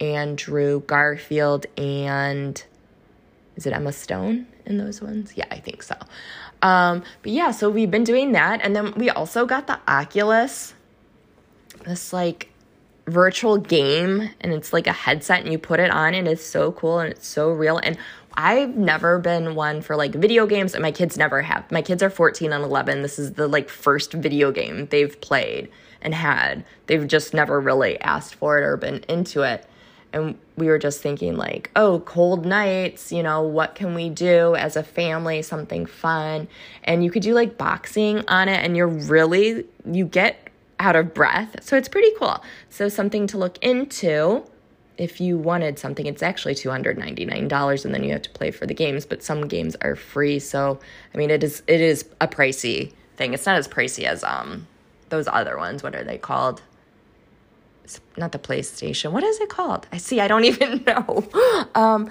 Andrew 0.00 0.80
Garfield 0.80 1.66
and 1.76 2.62
is 3.54 3.66
it 3.66 3.72
Emma 3.72 3.92
Stone 3.92 4.46
in 4.66 4.78
those 4.78 5.00
ones? 5.00 5.34
Yeah, 5.36 5.46
I 5.50 5.58
think 5.58 5.82
so. 5.82 5.94
Um, 6.62 7.02
but 7.22 7.32
yeah, 7.32 7.50
so 7.50 7.70
we've 7.70 7.90
been 7.90 8.04
doing 8.04 8.32
that. 8.32 8.60
And 8.62 8.74
then 8.74 8.94
we 8.94 9.10
also 9.10 9.46
got 9.46 9.66
the 9.66 9.78
Oculus, 9.86 10.74
this 11.84 12.12
like 12.12 12.48
virtual 13.06 13.58
game, 13.58 14.30
and 14.40 14.52
it's 14.52 14.72
like 14.72 14.86
a 14.86 14.92
headset, 14.92 15.42
and 15.42 15.52
you 15.52 15.58
put 15.58 15.80
it 15.80 15.90
on, 15.90 16.14
and 16.14 16.28
it's 16.28 16.44
so 16.44 16.72
cool 16.72 17.00
and 17.00 17.10
it's 17.10 17.26
so 17.26 17.50
real. 17.50 17.78
And 17.78 17.96
I've 18.34 18.76
never 18.76 19.18
been 19.18 19.54
one 19.54 19.82
for 19.82 19.96
like 19.96 20.12
video 20.14 20.46
games, 20.46 20.74
and 20.74 20.82
my 20.82 20.92
kids 20.92 21.16
never 21.16 21.42
have. 21.42 21.70
My 21.70 21.82
kids 21.82 22.02
are 22.02 22.10
14 22.10 22.52
and 22.52 22.64
11. 22.64 23.02
This 23.02 23.18
is 23.18 23.32
the 23.34 23.48
like 23.48 23.68
first 23.68 24.12
video 24.12 24.52
game 24.52 24.86
they've 24.86 25.20
played 25.20 25.70
and 26.00 26.14
had. 26.14 26.64
They've 26.86 27.06
just 27.06 27.34
never 27.34 27.60
really 27.60 28.00
asked 28.00 28.34
for 28.34 28.58
it 28.58 28.64
or 28.64 28.76
been 28.76 29.04
into 29.08 29.42
it. 29.42 29.66
And 30.14 30.38
we 30.56 30.66
were 30.66 30.78
just 30.78 31.00
thinking, 31.00 31.36
like, 31.36 31.70
oh, 31.74 32.00
cold 32.00 32.44
nights, 32.44 33.12
you 33.12 33.22
know, 33.22 33.42
what 33.42 33.74
can 33.74 33.94
we 33.94 34.10
do 34.10 34.54
as 34.54 34.76
a 34.76 34.82
family? 34.82 35.40
Something 35.40 35.86
fun. 35.86 36.48
And 36.84 37.02
you 37.02 37.10
could 37.10 37.22
do 37.22 37.32
like 37.32 37.56
boxing 37.56 38.22
on 38.28 38.48
it, 38.48 38.62
and 38.62 38.76
you're 38.76 38.88
really, 38.88 39.64
you 39.90 40.04
get 40.04 40.48
out 40.82 40.96
of 40.96 41.14
breath. 41.14 41.56
So 41.62 41.76
it's 41.76 41.88
pretty 41.88 42.10
cool. 42.18 42.42
So, 42.68 42.88
something 42.88 43.26
to 43.28 43.38
look 43.38 43.56
into 43.62 44.44
if 44.98 45.20
you 45.20 45.38
wanted 45.38 45.78
something, 45.78 46.06
it's 46.06 46.22
actually 46.22 46.54
$299 46.54 47.84
and 47.84 47.94
then 47.94 48.04
you 48.04 48.12
have 48.12 48.22
to 48.22 48.30
play 48.30 48.50
for 48.50 48.66
the 48.66 48.74
games, 48.74 49.06
but 49.06 49.22
some 49.22 49.48
games 49.48 49.74
are 49.80 49.96
free. 49.96 50.38
So, 50.38 50.78
I 51.14 51.18
mean, 51.18 51.30
it 51.30 51.42
is 51.42 51.62
it 51.66 51.80
is 51.80 52.04
a 52.20 52.28
pricey 52.28 52.92
thing. 53.16 53.32
It's 53.32 53.46
not 53.46 53.56
as 53.56 53.68
pricey 53.68 54.04
as 54.04 54.22
um 54.24 54.66
those 55.08 55.28
other 55.28 55.56
ones. 55.56 55.82
What 55.82 55.94
are 55.94 56.04
they 56.04 56.18
called? 56.18 56.62
It's 57.84 58.00
not 58.16 58.32
the 58.32 58.38
PlayStation. 58.38 59.12
What 59.12 59.24
is 59.24 59.40
it 59.40 59.48
called? 59.48 59.86
I 59.92 59.98
see. 59.98 60.20
I 60.20 60.28
don't 60.28 60.44
even 60.52 60.84
know. 60.84 61.28
um 61.74 62.10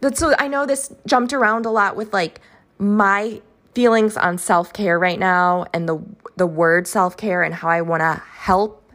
but 0.00 0.16
so 0.16 0.34
I 0.38 0.46
know 0.46 0.66
this 0.66 0.92
jumped 1.06 1.32
around 1.32 1.66
a 1.66 1.70
lot 1.70 1.96
with 1.96 2.12
like 2.12 2.40
my 2.78 3.40
feelings 3.78 4.16
on 4.16 4.36
self-care 4.36 4.98
right 4.98 5.20
now 5.20 5.64
and 5.72 5.88
the 5.88 6.02
the 6.34 6.48
word 6.48 6.84
self-care 6.88 7.44
and 7.44 7.54
how 7.54 7.68
I 7.68 7.80
want 7.80 8.00
to 8.00 8.20
help 8.28 8.92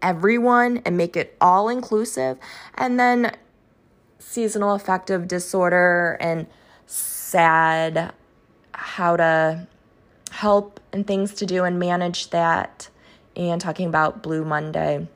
everyone 0.00 0.80
and 0.86 0.96
make 0.96 1.18
it 1.18 1.36
all 1.38 1.68
inclusive. 1.68 2.38
And 2.74 2.98
then 2.98 3.36
seasonal 4.18 4.72
affective 4.72 5.28
disorder 5.28 6.16
and 6.18 6.46
sad, 6.86 8.14
how 8.72 9.16
to 9.16 9.68
help 10.30 10.80
and 10.94 11.06
things 11.06 11.34
to 11.34 11.44
do 11.44 11.64
and 11.64 11.78
manage 11.78 12.30
that, 12.30 12.88
and 13.36 13.60
talking 13.60 13.86
about 13.86 14.22
Blue 14.22 14.46
Monday. 14.46 15.08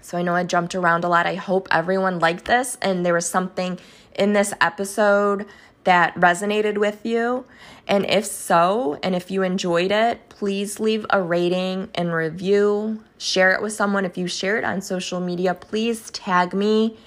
So 0.00 0.16
I 0.16 0.22
know 0.22 0.36
I 0.36 0.44
jumped 0.44 0.76
around 0.76 1.02
a 1.02 1.08
lot. 1.08 1.26
I 1.26 1.34
hope 1.34 1.66
everyone 1.72 2.20
liked 2.20 2.44
this 2.44 2.78
and 2.80 3.04
there 3.04 3.14
was 3.14 3.28
something 3.28 3.80
in 4.14 4.32
this 4.32 4.54
episode 4.60 5.44
that 5.88 6.14
resonated 6.16 6.76
with 6.76 7.06
you. 7.06 7.46
And 7.86 8.04
if 8.04 8.26
so, 8.26 8.98
and 9.02 9.14
if 9.14 9.30
you 9.30 9.42
enjoyed 9.42 9.90
it, 9.90 10.28
please 10.28 10.78
leave 10.78 11.06
a 11.08 11.22
rating 11.22 11.88
and 11.94 12.12
review. 12.12 13.02
Share 13.16 13.52
it 13.52 13.62
with 13.62 13.72
someone. 13.72 14.04
If 14.04 14.18
you 14.18 14.28
share 14.28 14.58
it 14.58 14.64
on 14.64 14.82
social 14.82 15.18
media, 15.18 15.54
please 15.54 16.10
tag 16.10 16.52
me. 16.52 16.98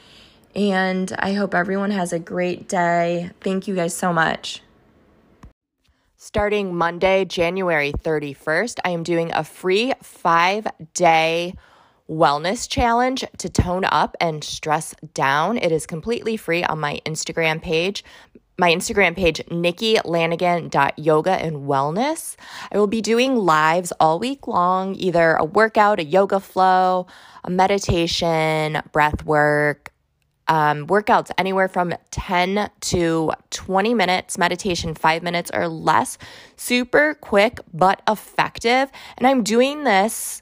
And 0.55 1.13
I 1.19 1.33
hope 1.33 1.53
everyone 1.53 1.91
has 1.91 2.11
a 2.11 2.17
great 2.17 2.67
day. 2.67 3.29
Thank 3.41 3.67
you 3.67 3.75
guys 3.75 3.95
so 3.95 4.11
much. 4.11 4.63
Starting 6.17 6.75
Monday, 6.75 7.23
January 7.25 7.91
31st, 7.91 8.79
I 8.83 8.89
am 8.89 9.03
doing 9.03 9.31
a 9.31 9.43
free 9.43 9.93
five 10.01 10.65
day 10.95 11.53
wellness 12.09 12.67
challenge 12.67 13.23
to 13.37 13.47
tone 13.47 13.85
up 13.85 14.17
and 14.19 14.43
stress 14.43 14.95
down. 15.13 15.57
It 15.57 15.71
is 15.71 15.85
completely 15.85 16.35
free 16.35 16.63
on 16.63 16.79
my 16.79 16.99
Instagram 17.05 17.61
page 17.61 18.03
my 18.57 18.71
Instagram 18.71 19.15
page, 19.15 19.41
nikkilanigan.yoga 19.49 21.31
and 21.31 21.57
wellness. 21.67 22.35
I 22.71 22.77
will 22.77 22.87
be 22.87 23.01
doing 23.01 23.35
lives 23.35 23.91
all 23.99 24.19
week 24.19 24.47
long, 24.47 24.95
either 24.95 25.33
a 25.33 25.45
workout, 25.45 25.99
a 25.99 26.03
yoga 26.03 26.39
flow, 26.39 27.07
a 27.43 27.49
meditation, 27.49 28.81
breath 28.91 29.25
work, 29.25 29.91
um, 30.47 30.85
workouts 30.87 31.31
anywhere 31.37 31.67
from 31.67 31.93
10 32.11 32.69
to 32.81 33.31
20 33.51 33.93
minutes, 33.93 34.37
meditation 34.37 34.93
five 34.93 35.23
minutes 35.23 35.49
or 35.53 35.67
less. 35.67 36.17
Super 36.57 37.15
quick 37.15 37.59
but 37.73 38.01
effective. 38.07 38.91
And 39.17 39.25
I'm 39.25 39.43
doing 39.43 39.85
this 39.85 40.41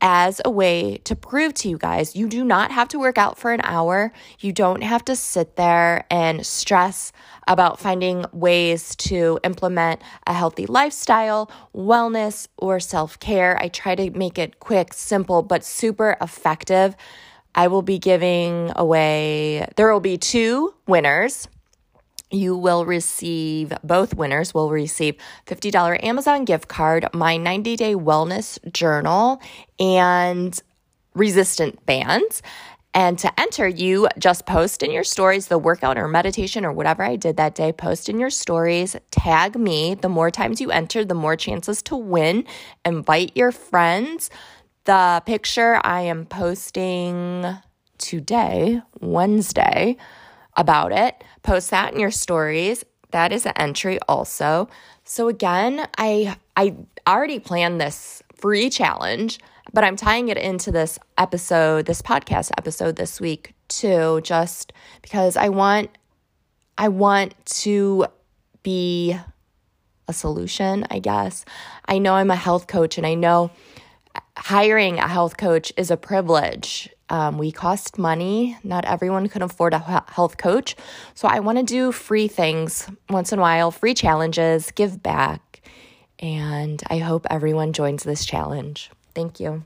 as 0.00 0.40
a 0.44 0.50
way 0.50 0.98
to 1.04 1.14
prove 1.14 1.54
to 1.54 1.68
you 1.68 1.78
guys 1.78 2.16
you 2.16 2.28
do 2.28 2.44
not 2.44 2.70
have 2.70 2.88
to 2.88 2.98
work 2.98 3.18
out 3.18 3.38
for 3.38 3.52
an 3.52 3.60
hour. 3.64 4.12
You 4.38 4.52
don't 4.52 4.82
have 4.82 5.04
to 5.06 5.16
sit 5.16 5.56
there 5.56 6.04
and 6.10 6.44
stress 6.44 7.12
about 7.46 7.80
finding 7.80 8.24
ways 8.32 8.94
to 8.96 9.38
implement 9.42 10.00
a 10.26 10.32
healthy 10.32 10.66
lifestyle, 10.66 11.50
wellness, 11.74 12.48
or 12.56 12.80
self 12.80 13.18
care. 13.18 13.58
I 13.60 13.68
try 13.68 13.94
to 13.94 14.10
make 14.10 14.38
it 14.38 14.60
quick, 14.60 14.92
simple, 14.92 15.42
but 15.42 15.64
super 15.64 16.16
effective. 16.20 16.96
I 17.54 17.66
will 17.66 17.82
be 17.82 17.98
giving 17.98 18.72
away, 18.76 19.68
there 19.76 19.92
will 19.92 20.00
be 20.00 20.16
two 20.16 20.74
winners 20.86 21.48
you 22.30 22.56
will 22.56 22.84
receive 22.84 23.72
both 23.82 24.14
winners 24.14 24.54
will 24.54 24.70
receive 24.70 25.16
$50 25.46 26.02
Amazon 26.02 26.44
gift 26.44 26.68
card, 26.68 27.06
my 27.12 27.36
90 27.36 27.76
day 27.76 27.94
wellness 27.94 28.58
journal, 28.72 29.40
and 29.78 30.60
resistant 31.14 31.84
bands. 31.86 32.42
And 32.92 33.18
to 33.20 33.40
enter, 33.40 33.68
you 33.68 34.08
just 34.18 34.46
post 34.46 34.82
in 34.82 34.90
your 34.90 35.04
stories 35.04 35.46
the 35.46 35.58
workout 35.58 35.96
or 35.96 36.08
meditation 36.08 36.64
or 36.64 36.72
whatever 36.72 37.04
I 37.04 37.14
did 37.14 37.36
that 37.36 37.54
day. 37.54 37.72
Post 37.72 38.08
in 38.08 38.18
your 38.18 38.30
stories, 38.30 38.96
tag 39.12 39.56
me. 39.56 39.94
The 39.94 40.08
more 40.08 40.30
times 40.30 40.60
you 40.60 40.72
enter, 40.72 41.04
the 41.04 41.14
more 41.14 41.36
chances 41.36 41.82
to 41.82 41.96
win. 41.96 42.44
Invite 42.84 43.36
your 43.36 43.52
friends. 43.52 44.28
The 44.84 45.22
picture 45.24 45.80
I 45.84 46.00
am 46.02 46.26
posting 46.26 47.46
today, 47.98 48.82
Wednesday, 49.00 49.96
about 50.56 50.92
it. 50.92 51.22
Post 51.42 51.70
that 51.70 51.92
in 51.92 52.00
your 52.00 52.10
stories. 52.10 52.84
That 53.10 53.32
is 53.32 53.46
an 53.46 53.52
entry 53.56 53.98
also. 54.08 54.68
So 55.04 55.28
again, 55.28 55.86
I 55.98 56.36
I 56.56 56.76
already 57.06 57.38
planned 57.38 57.80
this 57.80 58.22
free 58.36 58.70
challenge, 58.70 59.40
but 59.72 59.84
I'm 59.84 59.96
tying 59.96 60.28
it 60.28 60.36
into 60.36 60.70
this 60.70 60.98
episode, 61.18 61.86
this 61.86 62.02
podcast 62.02 62.50
episode 62.56 62.96
this 62.96 63.20
week 63.20 63.54
too, 63.68 64.20
just 64.22 64.72
because 65.02 65.36
I 65.36 65.48
want 65.48 65.90
I 66.78 66.88
want 66.88 67.34
to 67.62 68.06
be 68.62 69.16
a 70.08 70.12
solution, 70.12 70.86
I 70.90 70.98
guess. 70.98 71.44
I 71.86 71.98
know 71.98 72.14
I'm 72.14 72.30
a 72.30 72.36
health 72.36 72.66
coach 72.66 72.98
and 72.98 73.06
I 73.06 73.14
know 73.14 73.50
hiring 74.36 74.98
a 74.98 75.08
health 75.08 75.36
coach 75.36 75.72
is 75.76 75.90
a 75.90 75.96
privilege 75.96 76.88
um, 77.10 77.38
we 77.38 77.52
cost 77.52 77.98
money. 77.98 78.56
Not 78.64 78.84
everyone 78.84 79.28
can 79.28 79.42
afford 79.42 79.74
a 79.74 79.78
health 79.78 80.36
coach. 80.38 80.76
So 81.14 81.28
I 81.28 81.40
want 81.40 81.58
to 81.58 81.64
do 81.64 81.92
free 81.92 82.28
things 82.28 82.88
once 83.08 83.32
in 83.32 83.38
a 83.38 83.42
while, 83.42 83.70
free 83.70 83.94
challenges, 83.94 84.70
give 84.70 85.02
back. 85.02 85.60
And 86.18 86.82
I 86.88 86.98
hope 86.98 87.26
everyone 87.30 87.72
joins 87.72 88.04
this 88.04 88.24
challenge. 88.24 88.90
Thank 89.14 89.40
you. 89.40 89.64